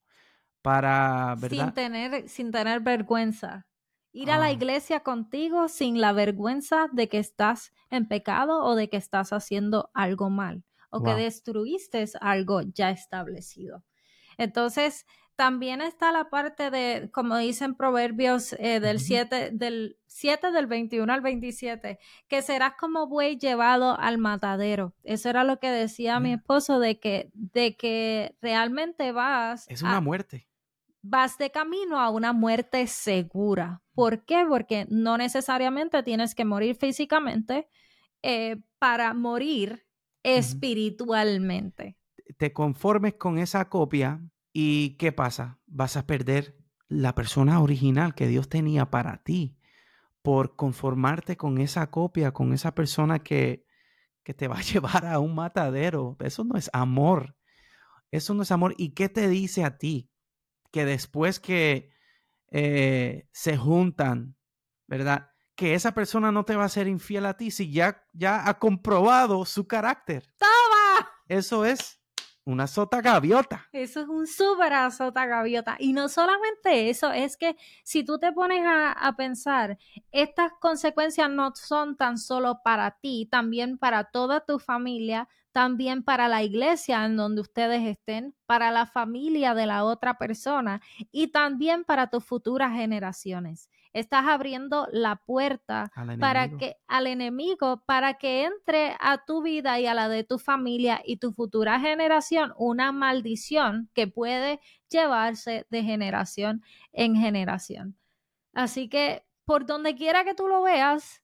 para, 0.62 1.36
sin 1.36 1.40
¿verdad? 1.42 1.74
tener, 1.74 2.30
sin 2.30 2.52
tener 2.52 2.82
vergüenza. 2.82 3.68
Ir 4.12 4.32
a 4.32 4.38
la 4.38 4.46
Ah. 4.46 4.52
iglesia 4.52 5.02
contigo 5.02 5.68
sin 5.68 6.02
la 6.02 6.14
vergüenza 6.14 6.88
de 6.92 7.08
que 7.10 7.20
estás 7.20 7.72
en 7.92 8.08
pecado 8.08 8.64
o 8.64 8.76
de 8.76 8.90
que 8.90 8.98
estás 8.98 9.32
haciendo 9.34 9.92
algo 9.94 10.30
mal 10.30 10.64
o 10.90 11.04
que 11.04 11.14
destruiste 11.14 12.04
algo 12.20 12.62
ya 12.62 12.90
establecido. 12.90 13.84
Entonces, 14.38 15.06
también 15.40 15.80
está 15.82 16.12
la 16.12 16.30
parte 16.30 16.70
de, 16.70 17.10
como 17.14 17.38
dicen 17.38 17.74
Proverbios 17.74 18.52
eh, 18.60 18.82
del 18.82 18.98
Ujú. 18.98 19.06
7, 19.06 19.52
del 19.54 19.98
7 20.06 20.52
del 20.52 20.68
21 20.68 21.14
al 21.14 21.22
27, 21.22 21.98
que 22.28 22.42
serás 22.42 22.74
como 22.78 23.08
buey 23.08 23.38
llevado 23.38 23.98
al 23.98 24.18
matadero. 24.18 24.94
Eso 25.06 25.30
era 25.30 25.46
lo 25.46 25.58
que 25.58 25.70
decía 25.72 26.20
mi 26.20 26.34
esposo, 26.34 26.82
de 26.82 27.00
que, 27.00 27.30
de 27.34 27.78
que 27.78 28.36
realmente 28.42 29.14
vas 29.14 29.66
Es 29.70 29.82
a- 29.82 29.88
una 29.88 30.02
muerte. 30.02 30.46
vas 31.02 31.38
de 31.38 31.52
camino 31.52 32.02
a 32.02 32.10
una 32.10 32.34
muerte 32.34 32.86
segura. 32.88 33.82
¿Por 33.96 34.26
qué? 34.26 34.44
Porque 34.46 34.88
no 34.90 35.18
necesariamente 35.18 36.04
tienes 36.04 36.36
que 36.36 36.44
morir 36.44 36.76
físicamente 36.76 37.70
eh, 38.24 38.58
para 38.78 39.14
morir 39.14 39.86
espiritualmente. 40.24 41.96
te 42.38 42.52
conformes 42.52 43.14
con 43.14 43.40
esa 43.40 43.70
copia 43.70 44.20
y 44.54 44.98
¿qué 44.98 45.12
pasa? 45.12 45.60
Vas 45.68 45.98
a 45.98 46.08
perder 46.08 46.58
la 46.88 47.14
persona 47.14 47.62
original 47.62 48.16
que 48.16 48.28
Dios 48.28 48.50
tenía 48.50 48.90
para 48.90 49.24
ti 49.24 49.58
por 50.22 50.56
conformarte 50.56 51.38
con 51.38 51.60
esa 51.60 51.90
copia, 51.92 52.34
con 52.34 52.54
esa 52.54 52.76
persona 52.76 53.20
que, 53.20 53.66
que 54.24 54.34
te 54.34 54.48
va 54.48 54.58
a 54.58 54.62
llevar 54.74 55.06
a 55.06 55.20
un 55.20 55.36
matadero. 55.36 56.18
Eso 56.20 56.44
no 56.44 56.58
es 56.58 56.70
amor. 56.74 57.36
Eso 58.12 58.34
no 58.34 58.44
es 58.44 58.52
amor. 58.52 58.74
¿Y 58.78 58.94
qué 58.94 59.08
te 59.08 59.28
dice 59.28 59.64
a 59.64 59.78
ti? 59.78 60.12
Que 60.72 60.86
después 60.86 61.40
que 61.40 61.92
eh, 62.52 63.28
se 63.32 63.58
juntan, 63.58 64.36
¿verdad? 64.88 65.30
Que 65.56 65.76
esa 65.76 65.94
persona 65.94 66.32
no 66.32 66.46
te 66.46 66.56
va 66.56 66.66
a 66.66 66.70
ser 66.70 66.88
infiel 66.88 67.26
a 67.26 67.38
ti 67.38 67.52
si 67.52 67.72
ya, 67.72 68.04
ya 68.14 68.48
ha 68.50 68.58
comprobado 68.60 69.46
su 69.46 69.68
carácter. 69.68 70.34
¡Toma! 70.38 71.10
Eso 71.28 71.66
es 71.66 71.99
una 72.50 72.66
sota 72.68 73.02
gaviota. 73.02 73.68
Eso 73.72 74.02
es 74.02 74.08
un 74.08 74.26
súper 74.26 74.74
azota 74.74 75.26
gaviota. 75.26 75.76
Y 75.80 75.94
no 75.94 76.10
solamente 76.10 76.90
eso, 76.90 77.12
es 77.12 77.38
que 77.38 77.56
si 77.84 78.04
tú 78.04 78.18
te 78.18 78.32
pones 78.32 78.66
a, 78.66 78.92
a, 78.92 79.16
pensar, 79.16 79.78
estas 80.12 80.54
consecuencias 80.60 81.30
no 81.30 81.54
son 81.56 81.96
tan 81.96 82.18
solo 82.18 82.62
para 82.64 82.98
ti, 83.00 83.28
también 83.30 83.78
para 83.78 84.06
toda 84.06 84.44
tu 84.46 84.58
familia, 84.58 85.28
también 85.52 86.04
para 86.04 86.28
la 86.28 86.42
iglesia 86.44 87.06
en 87.06 87.18
donde 87.18 87.42
ustedes 87.42 87.86
estén, 87.86 88.36
para 88.46 88.72
la 88.72 88.86
familia 88.86 89.54
de 89.54 89.68
la 89.68 89.84
otra 89.84 90.18
persona 90.18 90.82
y 91.12 91.28
también 91.28 91.84
para 91.84 92.10
tus 92.10 92.24
futuras 92.24 92.74
generaciones. 92.74 93.70
Estás 93.94 94.26
abriendo 94.28 94.88
la 94.92 95.16
puerta 95.16 95.92
para 96.20 96.50
que 96.58 96.78
al 96.88 97.08
enemigo 97.08 97.84
para 97.86 98.16
que 98.16 98.46
entre 98.46 98.96
a 99.00 99.26
tu 99.26 99.42
vida 99.42 99.80
y 99.80 99.88
a 99.88 99.94
la 99.94 100.10
de 100.10 100.24
tu 100.24 100.38
familia 100.38 101.02
y 101.04 101.18
tu 101.18 101.34
futura 101.34 101.80
generación 101.80 102.54
una 102.58 102.92
maldición 102.92 103.90
que 103.94 104.08
puede 104.08 104.60
llevarse 104.90 105.66
de 105.70 105.84
generación 105.84 106.62
en 106.92 107.16
generación. 107.16 107.98
Así 108.54 108.90
que 108.90 109.26
por 109.46 109.66
donde 109.66 109.96
quiera 109.96 110.24
que 110.24 110.36
tú 110.36 110.48
lo 110.48 110.62
veas, 110.62 111.24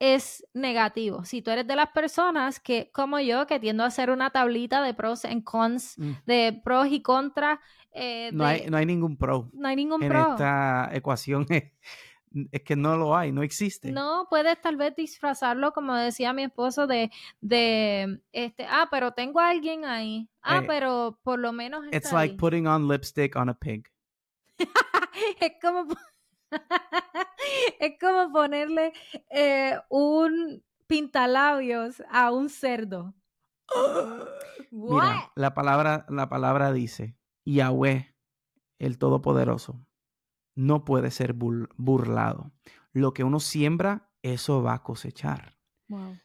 es 0.00 0.46
negativo. 0.54 1.24
Si 1.24 1.42
tú 1.42 1.50
eres 1.50 1.66
de 1.66 1.76
las 1.76 1.90
personas 1.90 2.58
que, 2.58 2.90
como 2.90 3.20
yo, 3.20 3.46
que 3.46 3.60
tiendo 3.60 3.84
a 3.84 3.88
hacer 3.88 4.10
una 4.10 4.30
tablita 4.30 4.82
de 4.82 4.94
pros 4.94 5.24
y 5.24 5.42
cons, 5.42 5.98
mm. 5.98 6.12
de 6.26 6.60
pros 6.64 6.88
y 6.88 7.02
contras. 7.02 7.60
Eh, 7.92 8.30
no, 8.32 8.46
hay, 8.46 8.66
no 8.68 8.78
hay 8.78 8.86
ningún 8.86 9.18
pro. 9.18 9.50
No 9.52 9.68
hay 9.68 9.76
ningún 9.76 10.02
en 10.02 10.08
pro. 10.08 10.30
esta 10.30 10.88
ecuación 10.92 11.46
es, 11.50 12.62
que 12.64 12.76
no 12.76 12.96
lo 12.96 13.14
hay, 13.14 13.30
no 13.30 13.42
existe. 13.42 13.92
No, 13.92 14.26
puedes 14.30 14.58
tal 14.62 14.76
vez 14.76 14.96
disfrazarlo, 14.96 15.72
como 15.72 15.94
decía 15.94 16.32
mi 16.32 16.44
esposo, 16.44 16.86
de, 16.86 17.10
de 17.42 18.22
este, 18.32 18.64
ah, 18.70 18.88
pero 18.90 19.12
tengo 19.12 19.38
a 19.38 19.50
alguien 19.50 19.84
ahí. 19.84 20.30
Ah, 20.40 20.58
eh, 20.58 20.64
pero 20.66 21.18
por 21.22 21.38
lo 21.38 21.52
menos. 21.52 21.84
Está 21.84 21.96
it's 21.96 22.12
like 22.12 22.36
putting 22.36 22.66
on 22.66 22.88
lipstick 22.88 23.36
on 23.36 23.50
a 23.50 23.54
pig. 23.54 23.86
es 25.40 25.52
como 25.60 25.86
es 27.80 27.98
como 28.00 28.32
ponerle 28.32 28.92
eh, 29.30 29.78
un 29.88 30.62
pintalabios 30.86 32.02
a 32.10 32.32
un 32.32 32.48
cerdo. 32.48 33.14
Mira, 34.70 35.30
la 35.34 35.54
palabra, 35.54 36.06
la 36.08 36.28
palabra 36.28 36.72
dice, 36.72 37.16
Yahweh, 37.44 38.14
el 38.78 38.98
Todopoderoso, 38.98 39.84
no 40.54 40.84
puede 40.84 41.10
ser 41.10 41.34
burlado. 41.34 42.52
Lo 42.92 43.12
que 43.12 43.24
uno 43.24 43.40
siembra, 43.40 44.10
eso 44.22 44.62
va 44.62 44.74
a 44.74 44.82
cosechar. 44.82 45.56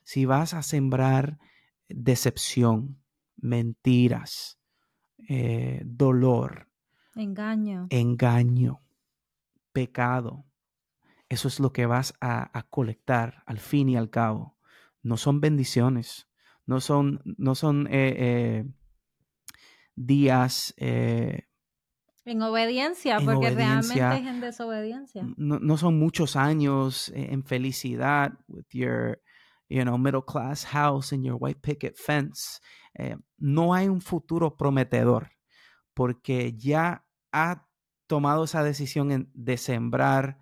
Si 0.04 0.26
vas 0.26 0.54
a 0.54 0.62
sembrar 0.62 1.40
decepción, 1.88 3.02
mentiras, 3.36 4.60
eh, 5.28 5.82
dolor, 5.86 6.70
engaño, 7.16 7.88
engaño, 7.90 8.85
pecado. 9.76 10.46
Eso 11.28 11.50
es 11.50 11.60
lo 11.60 11.74
que 11.74 11.86
vas 11.86 12.14
a, 12.22 12.66
colectar 12.70 13.44
al 13.46 13.60
fin 13.60 13.90
y 13.90 13.98
al 13.98 14.10
cabo. 14.10 14.58
No 15.04 15.18
son 15.18 15.42
bendiciones, 15.42 16.28
no 16.66 16.80
son, 16.80 17.22
no 17.38 17.54
son 17.54 17.88
eh, 17.88 18.16
eh, 18.18 18.66
días... 19.96 20.74
Eh, 20.78 21.44
en 22.24 22.42
obediencia, 22.42 23.20
porque 23.20 23.52
realmente 23.52 24.18
es 24.18 24.26
en 24.26 24.42
desobediencia. 24.42 25.28
No, 25.38 25.78
son 25.78 26.00
muchos 26.00 26.36
años 26.36 27.12
en 27.14 27.44
felicidad 27.44 28.34
with 28.48 28.66
your, 28.72 29.22
you 29.70 29.84
know, 29.84 29.96
middle 30.00 30.24
class 30.24 30.66
house 30.66 31.14
and 31.14 31.24
your 31.24 31.38
white 31.40 31.60
picket 31.62 31.96
fence. 31.96 32.60
no 33.38 33.76
hay 33.76 33.90
un 33.90 34.02
futuro 34.02 34.58
prometedor 34.58 35.30
porque 35.94 36.54
ya 36.58 37.06
ha 37.32 37.68
tomado 38.08 38.44
esa 38.44 38.64
decisión 38.64 39.30
de 39.34 39.58
sembrar 39.58 40.40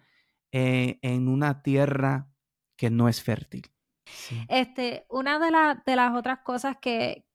eh, 0.51 0.99
en 1.01 1.27
una 1.27 1.61
tierra 1.61 2.29
que 2.75 2.89
no 2.89 3.07
es 3.07 3.23
fértil. 3.23 3.71
Este, 4.49 5.05
una 5.09 5.39
de, 5.39 5.51
de 5.85 5.95
las 5.95 6.13
otras 6.13 6.39
cosas 6.39 6.77
que, 6.79 7.25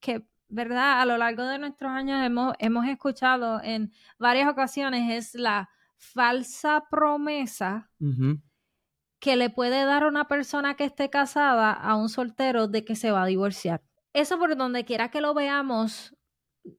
¿verdad? 0.49 1.01
A 1.01 1.07
lo 1.07 1.17
largo 1.19 1.45
de 1.45 1.59
nuestros 1.59 1.91
años 1.91 2.25
hemos, 2.25 2.55
hemos 2.59 2.87
escuchado 2.87 3.61
en 3.63 3.93
varias 4.19 4.49
ocasiones 4.49 5.13
es 5.13 5.35
la 5.35 5.71
falsa 5.97 6.85
promesa 6.91 7.91
que 9.19 9.37
le 9.37 9.51
puede 9.51 9.85
dar 9.85 10.05
a 10.05 10.09
una 10.09 10.29
persona 10.29 10.77
que 10.77 10.85
esté 10.85 11.11
casada 11.11 11.73
a 11.73 11.97
un 11.97 12.09
soltero 12.09 12.69
de 12.69 12.85
que 12.85 12.95
se 12.95 13.11
va 13.11 13.25
a 13.25 13.27
divorciar. 13.27 13.83
Eso 14.13 14.39
por 14.39 14.57
donde 14.57 14.85
quiera 14.85 15.11
que 15.11 15.21
lo 15.21 15.35
veamos 15.35 16.17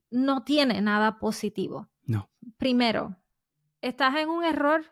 no 0.09 0.43
tiene 0.43 0.81
nada 0.81 1.19
positivo. 1.19 1.89
No. 2.05 2.29
Primero, 2.57 3.18
estás 3.81 4.15
en 4.15 4.29
un 4.29 4.43
error 4.43 4.85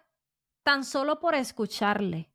tan 0.64 0.84
solo 0.84 1.20
por 1.20 1.36
escucharle. 1.36 2.30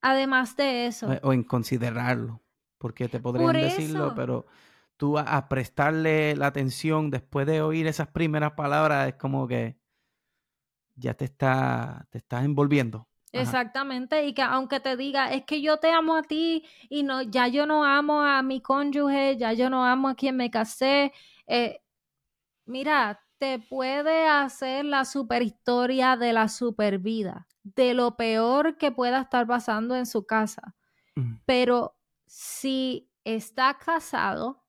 Además 0.00 0.56
de 0.56 0.86
eso. 0.86 1.08
O 1.22 1.32
en 1.32 1.44
considerarlo, 1.44 2.40
porque 2.78 3.08
te 3.08 3.20
podrían 3.20 3.52
decirlo, 3.52 4.14
pero 4.14 4.46
tú 4.96 5.18
a, 5.18 5.48
prestarle 5.48 6.36
la 6.36 6.48
atención 6.48 7.10
después 7.10 7.46
de 7.46 7.62
oír 7.62 7.86
esas 7.86 8.08
primeras 8.08 8.52
palabras 8.52 9.08
es 9.08 9.14
como 9.14 9.46
que 9.46 9.76
ya 10.96 11.14
te 11.14 11.24
está, 11.24 12.06
te 12.10 12.18
estás 12.18 12.44
envolviendo. 12.44 13.08
Exactamente, 13.32 14.26
y 14.26 14.34
que 14.34 14.42
aunque 14.42 14.78
te 14.78 14.96
diga, 14.96 15.32
es 15.32 15.44
que 15.44 15.62
yo 15.62 15.78
te 15.78 15.90
amo 15.90 16.16
a 16.16 16.22
ti 16.22 16.66
y 16.90 17.02
no, 17.02 17.22
ya 17.22 17.48
yo 17.48 17.66
no 17.66 17.82
amo 17.82 18.20
a 18.20 18.42
mi 18.42 18.60
cónyuge, 18.60 19.38
ya 19.38 19.54
yo 19.54 19.70
no 19.70 19.86
amo 19.86 20.10
a 20.10 20.14
quien 20.14 20.36
me 20.36 20.50
casé, 20.50 21.12
eh, 21.46 21.80
mira, 22.66 23.24
te 23.42 23.58
puede 23.58 24.28
hacer 24.28 24.84
la 24.84 25.04
superhistoria 25.04 26.16
de 26.16 26.32
la 26.32 26.46
supervida, 26.46 27.48
de 27.64 27.92
lo 27.92 28.16
peor 28.16 28.76
que 28.76 28.92
pueda 28.92 29.22
estar 29.22 29.48
pasando 29.48 29.96
en 29.96 30.06
su 30.06 30.26
casa. 30.26 30.76
Mm. 31.16 31.38
Pero 31.44 31.98
si 32.24 33.10
está 33.24 33.78
casado, 33.78 34.62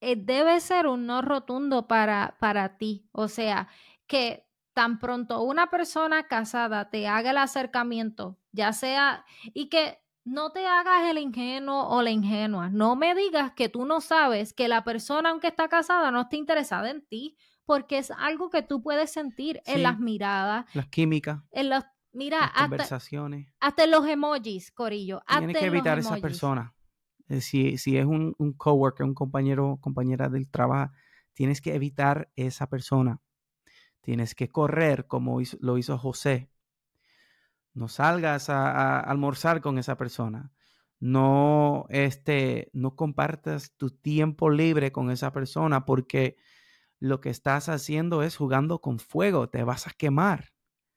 eh, 0.00 0.16
debe 0.16 0.58
ser 0.58 0.88
un 0.88 1.06
no 1.06 1.22
rotundo 1.22 1.86
para, 1.86 2.36
para 2.40 2.76
ti. 2.76 3.08
O 3.12 3.28
sea, 3.28 3.68
que 4.08 4.48
tan 4.74 4.98
pronto 4.98 5.42
una 5.42 5.70
persona 5.70 6.26
casada 6.26 6.90
te 6.90 7.06
haga 7.06 7.30
el 7.30 7.38
acercamiento, 7.38 8.36
ya 8.50 8.72
sea, 8.72 9.24
y 9.54 9.68
que 9.68 10.00
no 10.24 10.50
te 10.50 10.66
hagas 10.66 11.08
el 11.08 11.18
ingenuo 11.18 11.86
o 11.88 12.02
la 12.02 12.10
ingenua. 12.10 12.68
No 12.68 12.96
me 12.96 13.14
digas 13.14 13.52
que 13.52 13.68
tú 13.68 13.84
no 13.84 14.00
sabes 14.00 14.52
que 14.52 14.66
la 14.66 14.82
persona, 14.82 15.30
aunque 15.30 15.46
está 15.46 15.68
casada, 15.68 16.10
no 16.10 16.22
está 16.22 16.34
interesada 16.34 16.90
en 16.90 17.06
ti 17.06 17.38
porque 17.66 17.98
es 17.98 18.10
algo 18.12 18.48
que 18.48 18.62
tú 18.62 18.82
puedes 18.82 19.12
sentir 19.12 19.60
en 19.66 19.82
las 19.82 19.98
miradas. 19.98 20.66
Las 20.74 20.86
químicas. 20.86 21.40
En 21.50 21.68
los, 21.68 21.84
mira, 22.12 22.40
las 22.40 22.52
conversaciones. 22.52 23.52
Hasta 23.60 23.84
en 23.84 23.90
los 23.90 24.06
emojis, 24.06 24.70
Corillo. 24.70 25.22
Tienes 25.28 25.58
que 25.58 25.66
evitar 25.66 25.98
a 25.98 26.00
esa 26.00 26.16
persona. 26.16 26.74
Eh, 27.28 27.40
si, 27.40 27.76
si 27.76 27.98
es 27.98 28.06
un, 28.06 28.34
un 28.38 28.52
coworker, 28.52 29.04
un 29.04 29.14
compañero, 29.14 29.78
compañera 29.80 30.28
del 30.28 30.48
trabajo, 30.48 30.92
tienes 31.34 31.60
que 31.60 31.74
evitar 31.74 32.30
esa 32.36 32.68
persona. 32.68 33.20
Tienes 34.00 34.36
que 34.36 34.48
correr 34.48 35.08
como 35.08 35.40
lo 35.60 35.78
hizo 35.78 35.98
José. 35.98 36.48
No 37.74 37.88
salgas 37.88 38.48
a, 38.48 39.00
almorzar 39.00 39.60
con 39.60 39.78
esa 39.78 39.96
persona. 39.96 40.52
No, 41.00 41.86
este, 41.90 42.70
no 42.72 42.94
compartas 42.94 43.72
tu 43.76 43.90
tiempo 43.90 44.48
libre 44.48 44.92
con 44.92 45.10
esa 45.10 45.32
persona 45.32 45.84
porque 45.84 46.36
lo 46.98 47.20
que 47.20 47.30
estás 47.30 47.68
haciendo 47.68 48.22
es 48.22 48.36
jugando 48.36 48.80
con 48.80 48.98
fuego, 48.98 49.48
te 49.48 49.64
vas 49.64 49.86
a 49.86 49.90
quemar. 49.90 50.52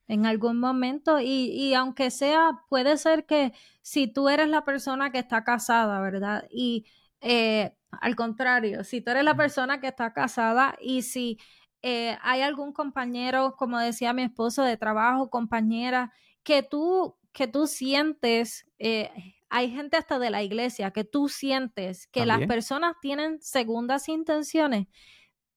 En 0.07 0.25
algún 0.25 0.59
momento, 0.59 1.19
y, 1.19 1.73
aunque 1.75 2.09
sea, 2.09 2.63
puede 2.67 2.97
ser 2.97 3.25
que 3.25 3.53
si 3.81 4.07
tú 4.07 4.27
eres 4.27 4.49
la 4.49 4.65
persona 4.65 5.11
que 5.11 5.19
está 5.19 5.43
casada, 5.43 6.01
¿verdad? 6.01 6.47
Y 6.49 6.87
eh, 7.21 7.75
al 7.91 8.15
contrario, 8.15 8.83
si 8.83 9.01
tú 9.01 9.11
eres 9.11 9.23
la 9.23 9.35
persona 9.35 9.79
que 9.79 9.87
está 9.87 10.11
casada 10.13 10.75
y 10.81 11.03
si 11.03 11.37
eh, 11.83 12.17
hay 12.23 12.41
algún 12.41 12.73
compañero, 12.73 13.55
como 13.55 13.77
decía 13.77 14.13
mi 14.13 14.23
esposo, 14.23 14.63
de 14.63 14.77
trabajo, 14.77 15.29
compañera, 15.29 16.11
que 16.41 16.63
tú, 16.63 17.15
que 17.31 17.47
tú 17.47 17.67
sientes, 17.67 18.65
eh, 18.79 19.11
hay 19.49 19.69
gente 19.69 19.97
hasta 19.97 20.17
de 20.17 20.31
la 20.31 20.41
iglesia, 20.41 20.89
que 20.89 21.03
tú 21.03 21.29
sientes 21.29 22.07
que 22.07 22.25
las 22.25 22.47
personas 22.47 22.95
tienen 22.99 23.39
segundas 23.41 24.09
intenciones 24.09 24.87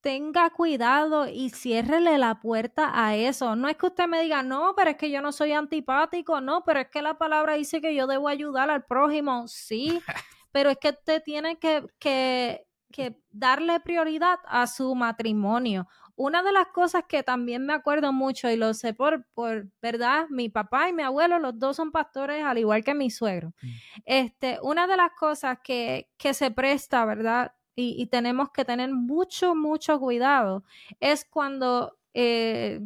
tenga 0.03 0.49
cuidado 0.49 1.29
y 1.29 1.49
ciérrele 1.49 2.17
la 2.17 2.41
puerta 2.41 2.91
a 2.93 3.15
eso. 3.15 3.55
No 3.55 3.69
es 3.69 3.77
que 3.77 3.85
usted 3.85 4.05
me 4.05 4.21
diga, 4.21 4.43
no, 4.43 4.73
pero 4.75 4.91
es 4.91 4.97
que 4.97 5.09
yo 5.09 5.21
no 5.21 5.31
soy 5.31 5.53
antipático, 5.53 6.41
no, 6.41 6.65
pero 6.65 6.81
es 6.81 6.89
que 6.89 7.01
la 7.01 7.17
palabra 7.17 7.53
dice 7.53 7.79
que 7.79 7.95
yo 7.95 8.05
debo 8.05 8.27
ayudar 8.27 8.69
al 8.69 8.83
prójimo, 8.83 9.47
sí, 9.47 10.01
pero 10.51 10.69
es 10.69 10.77
que 10.77 10.89
usted 10.89 11.23
tiene 11.23 11.57
que, 11.57 11.87
que, 11.99 12.67
que 12.91 13.17
darle 13.31 13.79
prioridad 13.79 14.39
a 14.45 14.67
su 14.67 14.93
matrimonio. 14.93 15.87
Una 16.17 16.43
de 16.43 16.51
las 16.51 16.67
cosas 16.67 17.05
que 17.07 17.23
también 17.23 17.65
me 17.65 17.73
acuerdo 17.73 18.11
mucho 18.11 18.49
y 18.49 18.57
lo 18.57 18.73
sé 18.73 18.93
por, 18.93 19.25
por 19.33 19.69
verdad, 19.81 20.27
mi 20.29 20.49
papá 20.49 20.89
y 20.89 20.93
mi 20.93 21.03
abuelo, 21.03 21.39
los 21.39 21.57
dos 21.57 21.77
son 21.77 21.93
pastores, 21.93 22.43
al 22.43 22.57
igual 22.57 22.83
que 22.83 22.93
mi 22.93 23.09
suegro. 23.09 23.53
Mm. 23.61 23.67
Este, 24.03 24.59
una 24.61 24.85
de 24.85 24.97
las 24.97 25.11
cosas 25.17 25.59
que, 25.63 26.09
que 26.17 26.33
se 26.33 26.51
presta, 26.51 27.05
¿verdad? 27.05 27.53
Y, 27.75 28.05
tenemos 28.07 28.51
que 28.51 28.65
tener 28.65 28.91
mucho, 28.91 29.55
mucho 29.55 29.99
cuidado, 29.99 30.63
es 30.99 31.25
cuando 31.25 31.97
eh, 32.13 32.79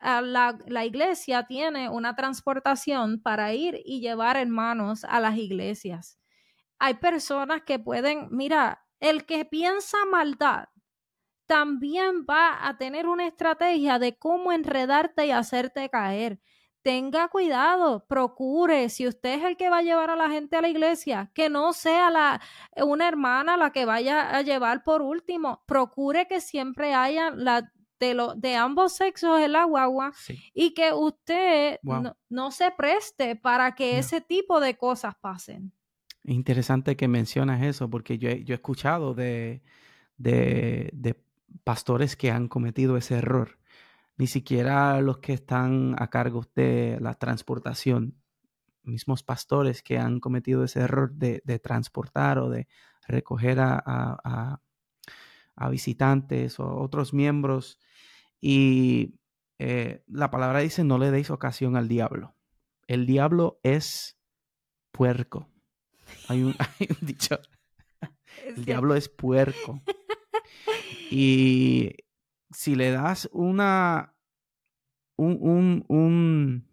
la, 0.00 0.58
la, 0.66 0.84
iglesia 0.84 1.46
tiene 1.46 1.88
una 1.88 2.16
transportación 2.16 3.20
para 3.20 3.52
ir 3.54 3.80
y 3.84 4.00
llevar 4.00 4.36
hermanos 4.36 5.04
a 5.04 5.20
las 5.20 5.36
iglesias. 5.36 6.18
Hay 6.78 6.94
personas 6.94 7.62
que 7.62 7.78
pueden, 7.78 8.28
mira, 8.30 8.84
el 8.98 9.24
que 9.26 9.44
piensa 9.44 9.98
maldad 10.10 10.66
también 11.46 12.24
va 12.28 12.66
a 12.66 12.78
tener 12.78 13.06
una 13.06 13.26
estrategia 13.26 13.98
de 13.98 14.16
cómo 14.16 14.52
enredarte 14.52 15.26
y 15.26 15.32
hacerte 15.32 15.88
caer 15.90 16.40
tenga 16.82 17.28
cuidado, 17.28 18.04
procure, 18.06 18.88
si 18.88 19.06
usted 19.06 19.38
es 19.38 19.44
el 19.44 19.56
que 19.56 19.70
va 19.70 19.78
a 19.78 19.82
llevar 19.82 20.10
a 20.10 20.16
la 20.16 20.28
gente 20.28 20.56
a 20.56 20.60
la 20.60 20.68
iglesia, 20.68 21.30
que 21.34 21.48
no 21.48 21.72
sea 21.72 22.10
la, 22.10 22.40
una 22.76 23.08
hermana 23.08 23.56
la 23.56 23.70
que 23.70 23.84
vaya 23.84 24.36
a 24.36 24.42
llevar 24.42 24.82
por 24.84 25.02
último, 25.02 25.62
procure 25.66 26.26
que 26.26 26.40
siempre 26.40 26.94
haya 26.94 27.30
la 27.30 27.72
de, 28.00 28.14
lo, 28.14 28.34
de 28.34 28.56
ambos 28.56 28.94
sexos 28.94 29.40
en 29.40 29.52
la 29.52 29.64
guagua 29.64 30.12
y 30.52 30.74
que 30.74 30.92
usted 30.92 31.78
no, 32.28 32.50
se 32.50 32.72
preste 32.72 33.36
para 33.36 33.76
que 33.76 33.98
ese 33.98 34.20
tipo 34.20 34.58
de 34.58 34.76
cosas 34.76 35.14
pasen. 35.20 35.72
Es 36.24 36.34
interesante 36.34 36.96
que 36.96 37.06
mencionas 37.06 37.62
eso 37.62 37.88
porque 37.88 38.18
yo, 38.18 38.30
yo 38.30 38.54
he 38.54 38.56
escuchado 38.56 39.14
de, 39.14 39.62
de, 40.16 40.90
de 40.92 41.16
pastores 41.62 42.16
que 42.16 42.32
han 42.32 42.48
cometido 42.48 42.96
ese 42.96 43.16
error 43.16 43.61
ni 44.16 44.26
siquiera 44.26 45.00
los 45.00 45.18
que 45.18 45.32
están 45.32 45.94
a 45.98 46.08
cargo 46.08 46.44
de 46.54 46.98
la 47.00 47.14
transportación, 47.14 48.22
mismos 48.82 49.22
pastores 49.22 49.82
que 49.82 49.98
han 49.98 50.20
cometido 50.20 50.64
ese 50.64 50.80
error 50.80 51.12
de, 51.14 51.40
transportar 51.58 52.38
o 52.38 52.50
de 52.50 52.68
recoger 53.06 53.58
a, 53.60 54.60
visitantes 55.70 56.58
o 56.58 56.80
otros 56.80 57.14
miembros. 57.14 57.78
Y 58.40 59.14
eh, 59.58 60.02
la 60.08 60.30
palabra 60.30 60.60
dice, 60.60 60.84
no 60.84 60.98
le 60.98 61.10
deis 61.10 61.30
ocasión 61.30 61.76
al 61.76 61.88
diablo. 61.88 62.34
El 62.88 63.06
diablo 63.06 63.60
es 63.62 64.18
puerco. 64.90 65.48
Hay 66.28 66.42
un, 66.42 66.56
dicho. 67.00 67.38
El 68.44 68.64
diablo 68.64 68.94
es 68.94 69.08
puerco. 69.08 69.80
Y 71.14 71.94
si 72.52 72.74
le 72.74 72.90
das 72.90 73.28
una, 73.32 74.14
un, 75.16 75.84
un, 75.88 76.68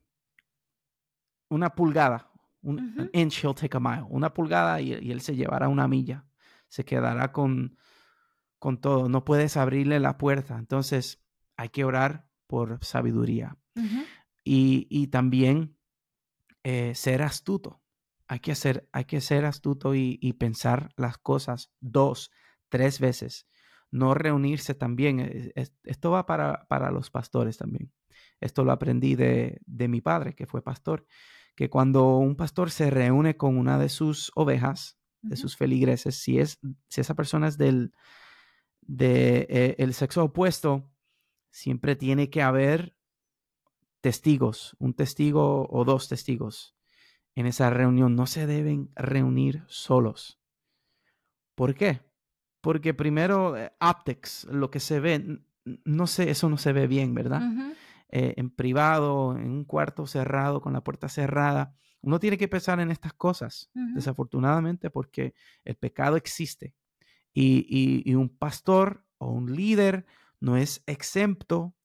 una 1.50 1.76
pulgada, 1.76 2.32
un 2.62 3.10
inch, 3.14 3.44
he'll 3.44 3.56
take 3.56 3.76
a 3.76 3.80
mile, 3.80 4.06
una 4.10 4.34
pulgada 4.34 4.82
y, 4.82 4.94
él 4.94 5.22
se 5.22 5.36
llevará 5.36 5.68
una 5.68 5.88
milla, 5.88 6.26
se 6.68 6.86
quedará 6.86 7.32
con, 7.32 7.78
con 8.60 8.80
todo, 8.80 9.10
no 9.10 9.24
puedes 9.26 9.58
abrirle 9.58 10.00
la 10.00 10.18
puerta, 10.18 10.58
entonces 10.58 11.24
hay 11.56 11.70
que 11.70 11.84
orar 11.84 12.28
por 12.48 12.84
sabiduría. 12.84 13.58
Y, 14.44 14.88
y, 14.90 15.08
también 15.08 15.78
eh, 16.64 16.94
ser 16.96 17.22
astuto. 17.22 17.82
Hay 18.28 18.40
que, 18.40 18.52
hacer, 18.52 18.90
hay 18.92 19.06
que 19.06 19.22
ser 19.22 19.46
astuto 19.46 19.96
y, 19.96 20.20
y 20.22 20.34
pensar 20.34 20.92
las 20.98 21.18
cosas 21.18 21.72
dos, 21.80 22.32
tres 22.68 23.00
veces 23.00 23.48
no 23.92 24.14
reunirse 24.14 24.74
también. 24.74 25.20
Eh, 25.20 25.54
esto 25.84 26.12
va 26.12 26.26
para, 26.26 26.68
para 26.68 26.92
los 26.92 27.10
pastores 27.10 27.58
también. 27.58 27.92
Esto 28.40 28.64
lo 28.64 28.72
aprendí 28.72 29.16
de, 29.16 29.62
de, 29.66 29.88
mi 29.88 30.02
padre, 30.02 30.34
que 30.34 30.46
fue 30.46 30.62
pastor, 30.62 31.06
que 31.56 31.70
cuando 31.70 32.18
un 32.18 32.36
pastor 32.36 32.72
se 32.72 32.90
reúne 32.90 33.36
con 33.36 33.58
una 33.58 33.78
de 33.78 33.90
sus 33.90 34.32
ovejas, 34.36 34.98
de 35.22 35.36
sus 35.36 35.58
feligreses, 35.58 36.16
si, 36.16 36.40
es, 36.40 36.60
si 36.88 37.02
esa 37.02 37.16
persona 37.16 37.48
es 37.48 37.58
del 37.58 37.92
de, 38.82 39.46
eh, 39.50 39.76
el 39.78 39.94
sexo 39.94 40.24
opuesto, 40.24 40.90
siempre 41.52 41.96
tiene 41.96 42.30
que 42.30 42.42
haber 42.42 42.96
testigos, 44.02 44.76
un 44.80 44.94
testigo 44.94 45.68
o 45.70 45.84
dos 45.84 46.08
testigos 46.08 46.76
en 47.36 47.46
esa 47.46 47.70
reunión. 47.70 48.16
No 48.16 48.26
se 48.26 48.48
deben 48.48 48.92
reunir 48.96 49.64
solos. 49.68 50.40
¿Por 51.56 51.76
qué? 51.76 52.02
Porque 52.62 52.94
primero, 52.94 53.58
eh, 53.58 53.72
optics, 53.80 54.46
lo 54.46 54.70
que 54.70 54.80
se 54.80 55.00
ve, 55.00 55.40
no 55.86 56.08
sé, 56.08 56.30
eso 56.30 56.50
no 56.50 56.58
se 56.58 56.74
ve 56.74 56.88
bien, 56.88 57.14
¿verdad? 57.14 57.42
Eh, 58.10 58.34
en 58.38 58.50
privado, 58.50 59.38
en 59.38 59.52
un 59.52 59.66
cuarto 59.66 60.08
cerrado, 60.08 60.62
con 60.62 60.74
la 60.74 60.84
puerta 60.84 61.10
cerrada. 61.10 61.74
Uno 62.02 62.20
tiene 62.20 62.38
que 62.38 62.48
pensar 62.48 62.80
en 62.80 62.92
estas 62.92 63.14
cosas, 63.14 63.70
desafortunadamente, 63.94 64.90
porque 64.90 65.34
el 65.66 65.76
pecado 65.76 66.16
existe. 66.16 66.74
Y, 67.34 68.14
un 68.16 68.30
pastor 68.30 69.06
o 69.18 69.32
un 69.32 69.54
líder 69.56 70.06
no 70.40 70.58
es 70.58 70.84
exento 70.88 71.76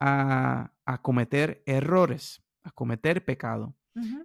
a, 0.00 0.72
cometer 1.02 1.62
errores, 1.66 2.42
a 2.62 2.70
cometer 2.70 3.24
pecado. 3.24 3.76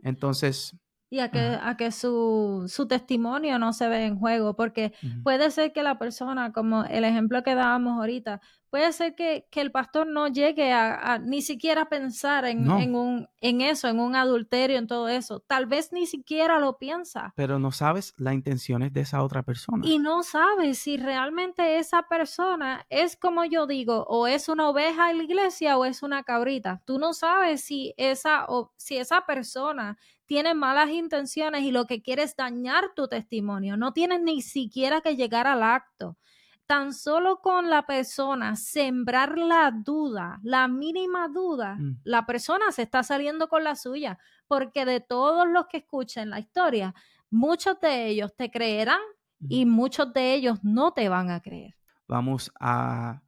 Entonces, 0.03 0.75
y 1.11 1.19
a 1.19 1.29
que, 1.29 1.59
a 1.61 1.75
que 1.75 1.91
su, 1.91 2.63
su, 2.69 2.87
testimonio 2.87 3.59
no 3.59 3.73
se 3.73 3.89
ve 3.89 4.05
en 4.05 4.17
juego, 4.17 4.55
porque 4.55 4.93
puede 5.23 5.51
ser 5.51 5.73
que 5.73 5.83
la 5.83 5.99
persona, 5.99 6.53
como 6.53 6.85
el 6.85 7.03
ejemplo 7.03 7.43
que 7.43 7.53
dábamos 7.53 7.99
ahorita, 7.99 8.39
puede 8.69 8.93
ser 8.93 9.13
que, 9.13 9.45
el 9.51 9.71
pastor 9.73 10.07
no 10.07 10.29
llegue 10.29 10.71
a, 10.71 11.19
ni 11.19 11.41
siquiera 11.41 11.89
pensar 11.89 12.45
en, 12.45 12.71
en, 12.71 12.95
un, 12.95 13.27
en 13.41 13.59
eso, 13.59 13.89
en 13.89 13.99
un 13.99 14.15
adulterio, 14.15 14.77
en 14.77 14.87
todo 14.87 15.09
eso. 15.09 15.41
Tal 15.41 15.65
vez 15.65 15.91
ni 15.91 16.05
siquiera 16.05 16.59
lo 16.59 16.77
piensa. 16.77 17.33
Pero 17.35 17.59
no 17.59 17.71
sabes 17.71 18.13
las 18.17 18.33
intenciones 18.33 18.93
de 18.93 19.01
esa 19.01 19.21
otra 19.21 19.43
persona. 19.43 19.85
Y 19.85 19.99
no 19.99 20.23
sabes 20.23 20.79
si 20.79 20.95
realmente 20.95 21.77
esa 21.77 22.03
persona 22.03 22.85
es 22.89 23.17
como 23.17 23.43
yo 23.43 23.67
digo, 23.67 24.05
o 24.07 24.27
es 24.27 24.47
una 24.47 24.69
oveja 24.69 25.11
en 25.11 25.17
la 25.17 25.23
iglesia 25.23 25.77
o 25.77 25.83
es 25.83 26.01
una 26.01 26.23
cabrita. 26.23 26.81
Tú 26.85 26.97
no 26.97 27.13
sabes 27.13 27.61
si 27.61 27.93
esa, 27.97 28.45
o, 28.47 28.71
si 28.77 28.95
esa 28.95 29.25
persona 29.25 29.97
tiene 30.31 30.53
malas 30.53 30.89
intenciones 30.91 31.63
y 31.63 31.71
lo 31.71 31.87
que 31.87 32.01
quiere 32.01 32.23
es 32.23 32.37
dañar 32.37 32.93
tu 32.95 33.09
testimonio. 33.09 33.75
No 33.75 33.91
tienes 33.91 34.21
ni 34.21 34.41
siquiera 34.41 35.01
que 35.01 35.17
llegar 35.17 35.45
al 35.45 35.61
acto 35.61 36.17
tan 36.65 36.93
solo 36.93 37.41
con 37.41 37.69
la 37.69 37.85
persona 37.85 38.55
sembrar 38.55 39.37
la 39.37 39.69
duda, 39.71 40.39
la 40.41 40.69
mínima 40.69 41.27
duda, 41.27 41.75
mm. 41.77 41.99
la 42.05 42.25
persona 42.25 42.71
se 42.71 42.83
está 42.83 43.03
saliendo 43.03 43.49
con 43.49 43.65
la 43.65 43.75
suya, 43.75 44.19
porque 44.47 44.85
de 44.85 45.01
todos 45.01 45.49
los 45.49 45.67
que 45.67 45.79
escuchen 45.79 46.29
la 46.29 46.39
historia, 46.39 46.95
muchos 47.29 47.81
de 47.81 48.07
ellos 48.07 48.33
te 48.33 48.49
creerán 48.49 49.01
y 49.49 49.65
muchos 49.65 50.13
de 50.13 50.33
ellos 50.33 50.59
no 50.63 50.93
te 50.93 51.09
van 51.09 51.29
a 51.29 51.41
creer. 51.41 51.75
Vamos 52.07 52.53
a, 52.57 53.21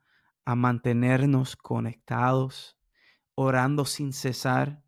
a 0.46 0.56
mantenernos 0.56 1.58
conectados, 1.58 2.78
orando 3.36 3.84
sin 3.84 4.13
cesar. 4.13 4.83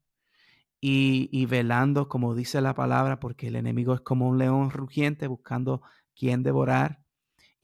Y, 0.82 1.30
y, 1.32 1.46
velando, 1.46 2.08
como 2.10 2.36
dice 2.36 2.62
la 2.62 2.76
palabra, 2.76 3.20
porque 3.20 3.48
el 3.48 3.56
enemigo 3.56 3.94
es 3.94 4.02
como 4.02 4.28
un 4.28 4.38
león 4.38 4.70
rugiente 4.70 5.28
buscando 5.28 5.82
quien 6.14 6.44
devorar 6.44 7.06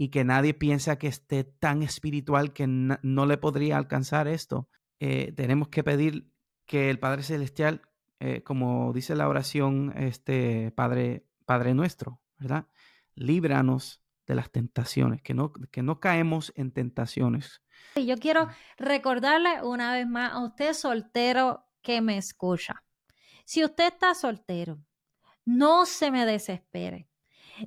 y 0.01 0.09
que 0.09 0.23
nadie 0.23 0.55
piensa 0.55 0.97
que 0.97 1.05
esté 1.05 1.43
tan 1.43 1.83
espiritual 1.83 2.53
que 2.53 2.65
no 2.65 3.25
le 3.27 3.37
podría 3.37 3.77
alcanzar 3.77 4.27
esto. 4.27 4.67
Eh, 4.99 5.31
tenemos 5.35 5.67
que 5.67 5.83
pedir 5.83 6.31
que 6.65 6.89
el 6.89 6.97
Padre 6.97 7.21
Celestial, 7.21 7.83
eh, 8.19 8.41
como 8.41 8.93
dice 8.93 9.15
la 9.15 9.29
oración, 9.29 9.93
este 9.95 10.71
Padre, 10.71 11.27
Padre 11.45 11.75
nuestro, 11.75 12.19
¿verdad? 12.39 12.65
Líbranos 13.13 14.01
de 14.25 14.33
las 14.33 14.51
tentaciones, 14.51 15.21
que 15.21 15.35
no, 15.35 15.53
que 15.53 15.83
no 15.83 15.99
caemos 15.99 16.51
en 16.55 16.71
tentaciones. 16.71 17.61
Y 17.95 18.07
yo 18.07 18.17
quiero 18.17 18.47
recordarle 18.77 19.61
una 19.61 19.93
vez 19.93 20.07
más 20.07 20.33
a 20.33 20.43
usted 20.43 20.73
soltero 20.73 21.65
que 21.83 22.01
me 22.01 22.17
escucha. 22.17 22.83
Si 23.51 23.65
usted 23.65 23.87
está 23.87 24.15
soltero, 24.15 24.79
no 25.43 25.85
se 25.85 26.09
me 26.09 26.25
desespere 26.25 27.09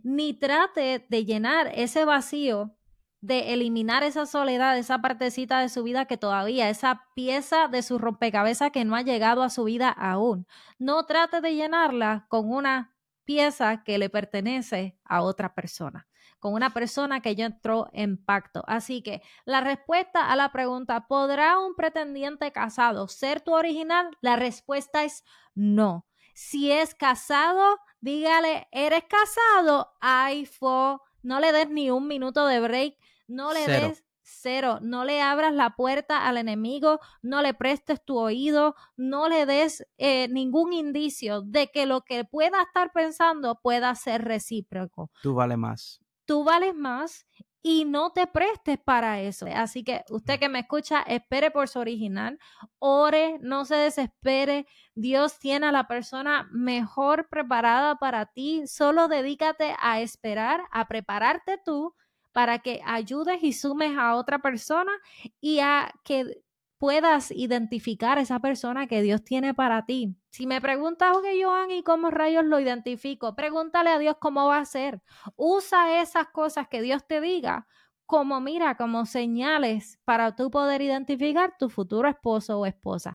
ni 0.03 0.33
trate 0.33 1.05
de 1.11 1.25
llenar 1.27 1.73
ese 1.75 2.07
vacío, 2.07 2.75
de 3.20 3.53
eliminar 3.53 4.03
esa 4.03 4.25
soledad, 4.25 4.79
esa 4.79 5.03
partecita 5.03 5.61
de 5.61 5.68
su 5.68 5.83
vida 5.83 6.07
que 6.07 6.16
todavía, 6.16 6.70
esa 6.70 7.03
pieza 7.14 7.68
de 7.68 7.83
su 7.83 7.99
rompecabezas 7.99 8.70
que 8.70 8.87
no 8.87 8.97
ha 8.97 9.03
llegado 9.03 9.42
a 9.42 9.51
su 9.51 9.64
vida 9.64 9.90
aún. 9.90 10.47
No 10.79 11.05
trate 11.05 11.42
de 11.42 11.55
llenarla 11.55 12.25
con 12.31 12.51
una 12.51 12.97
pieza 13.27 13.85
que 13.85 13.99
le 13.99 14.09
pertenece 14.09 14.99
a 15.05 15.20
otra 15.20 15.55
persona, 15.55 16.09
con 16.44 16.52
una 16.52 16.74
persona 16.74 17.22
que 17.22 17.35
ya 17.35 17.46
entró 17.46 17.88
en 17.94 18.22
pacto. 18.22 18.64
Así 18.66 19.00
que 19.00 19.22
la 19.46 19.62
respuesta 19.62 20.30
a 20.30 20.37
la 20.37 20.52
pregunta, 20.52 21.07
¿podrá 21.09 21.59
un 21.59 21.74
pretendiente 21.74 22.52
casado 22.52 23.09
ser 23.09 23.40
tu 23.40 23.54
original? 23.54 24.11
La 24.20 24.37
respuesta 24.37 25.04
es 25.04 25.24
no. 25.54 26.07
Si 26.35 26.70
es 26.70 26.94
casado, 26.94 27.78
dígale, 28.02 28.68
¿eres 28.72 29.04
casado? 29.04 29.94
Ay, 30.02 30.44
fo, 30.44 31.00
no 31.22 31.40
le 31.40 31.50
des 31.50 31.70
ni 31.70 31.90
un 31.90 32.07
minuto 32.07 32.46
de 32.46 32.61
break, 32.61 32.98
no 33.26 33.54
le 33.54 33.66
des 33.66 34.04
cero, 34.20 34.80
no 34.83 35.07
le 35.07 35.22
abras 35.22 35.54
la 35.54 35.76
puerta 35.76 36.28
al 36.28 36.37
enemigo, 36.37 37.00
no 37.22 37.40
le 37.40 37.54
prestes 37.54 38.04
tu 38.04 38.18
oído, 38.18 38.74
no 38.98 39.30
le 39.30 39.46
des 39.46 39.87
eh, 39.96 40.28
ningún 40.28 40.74
indicio 40.74 41.40
de 41.40 41.68
que 41.68 41.87
lo 41.87 42.02
que 42.02 42.26
pueda 42.26 42.61
estar 42.61 42.92
pensando 42.92 43.59
pueda 43.62 43.94
ser 43.94 44.24
recíproco. 44.24 45.11
Tú 45.22 45.33
vales 45.33 45.57
más. 45.57 46.04
Tú 46.26 46.44
vales 46.44 46.74
más 46.74 47.26
y 47.62 47.84
no 47.87 48.10
te 48.12 48.26
prestes 48.26 48.78
para 48.78 49.20
eso. 49.20 49.46
Así 49.54 49.84
que 49.84 50.04
usted 50.10 50.38
que 50.38 50.48
me 50.50 50.60
escucha, 50.60 51.02
espere 51.02 51.50
por 51.50 51.68
su 51.68 51.78
original, 51.78 52.38
ore, 52.78 53.38
no 53.40 53.64
se 53.64 53.76
desespere. 53.76 54.66
Dios 54.94 55.38
tiene 55.38 55.66
a 55.66 55.72
la 55.72 55.88
persona 55.88 56.48
mejor 56.52 57.28
preparada 57.28 57.96
para 57.96 58.26
ti. 58.26 58.66
Solo 58.66 59.08
dedícate 59.08 59.74
a 59.80 60.00
esperar, 60.00 60.62
a 60.72 60.87
prepararte 60.88 61.58
tú 61.64 61.94
para 62.32 62.58
que 62.58 62.82
ayudes 62.84 63.42
y 63.42 63.52
sumes 63.52 63.96
a 63.96 64.16
otra 64.16 64.40
persona 64.40 64.92
y 65.40 65.60
a 65.60 65.92
que 66.04 66.42
puedas 66.85 67.31
identificar 67.31 68.18
esa 68.18 68.40
persona 68.40 68.87
que 68.87 69.01
Dios 69.01 69.25
tiene 69.25 69.55
para 69.55 69.87
ti. 69.87 70.18
Si 70.29 70.47
me 70.47 70.61
preguntas, 70.61 71.16
ok, 71.16 71.25
Joan, 71.42 71.70
¿y 71.70 71.83
cómo 71.83 72.11
rayos 72.11 72.44
lo 72.44 72.61
identifico? 72.61 73.35
Pregúntale 73.35 73.88
a 73.88 73.99
Dios 73.99 74.16
cómo 74.20 74.49
va 74.49 74.59
a 74.59 74.66
ser. 74.66 75.01
Usa 75.35 76.03
esas 76.03 76.27
cosas 76.29 76.68
que 76.68 76.83
Dios 76.83 77.07
te 77.07 77.23
diga 77.23 77.66
como, 78.05 78.38
mira, 78.42 78.77
como 78.77 79.07
señales 79.07 79.99
para 80.05 80.37
tú 80.37 80.51
poder 80.51 80.83
identificar 80.83 81.55
tu 81.59 81.70
futuro 81.70 82.07
esposo 82.07 82.61
o 82.61 82.66
esposa. 82.66 83.14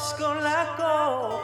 Yes, 0.00 0.14
con 0.18 0.42
la 0.42 0.64
copa. 0.78 1.39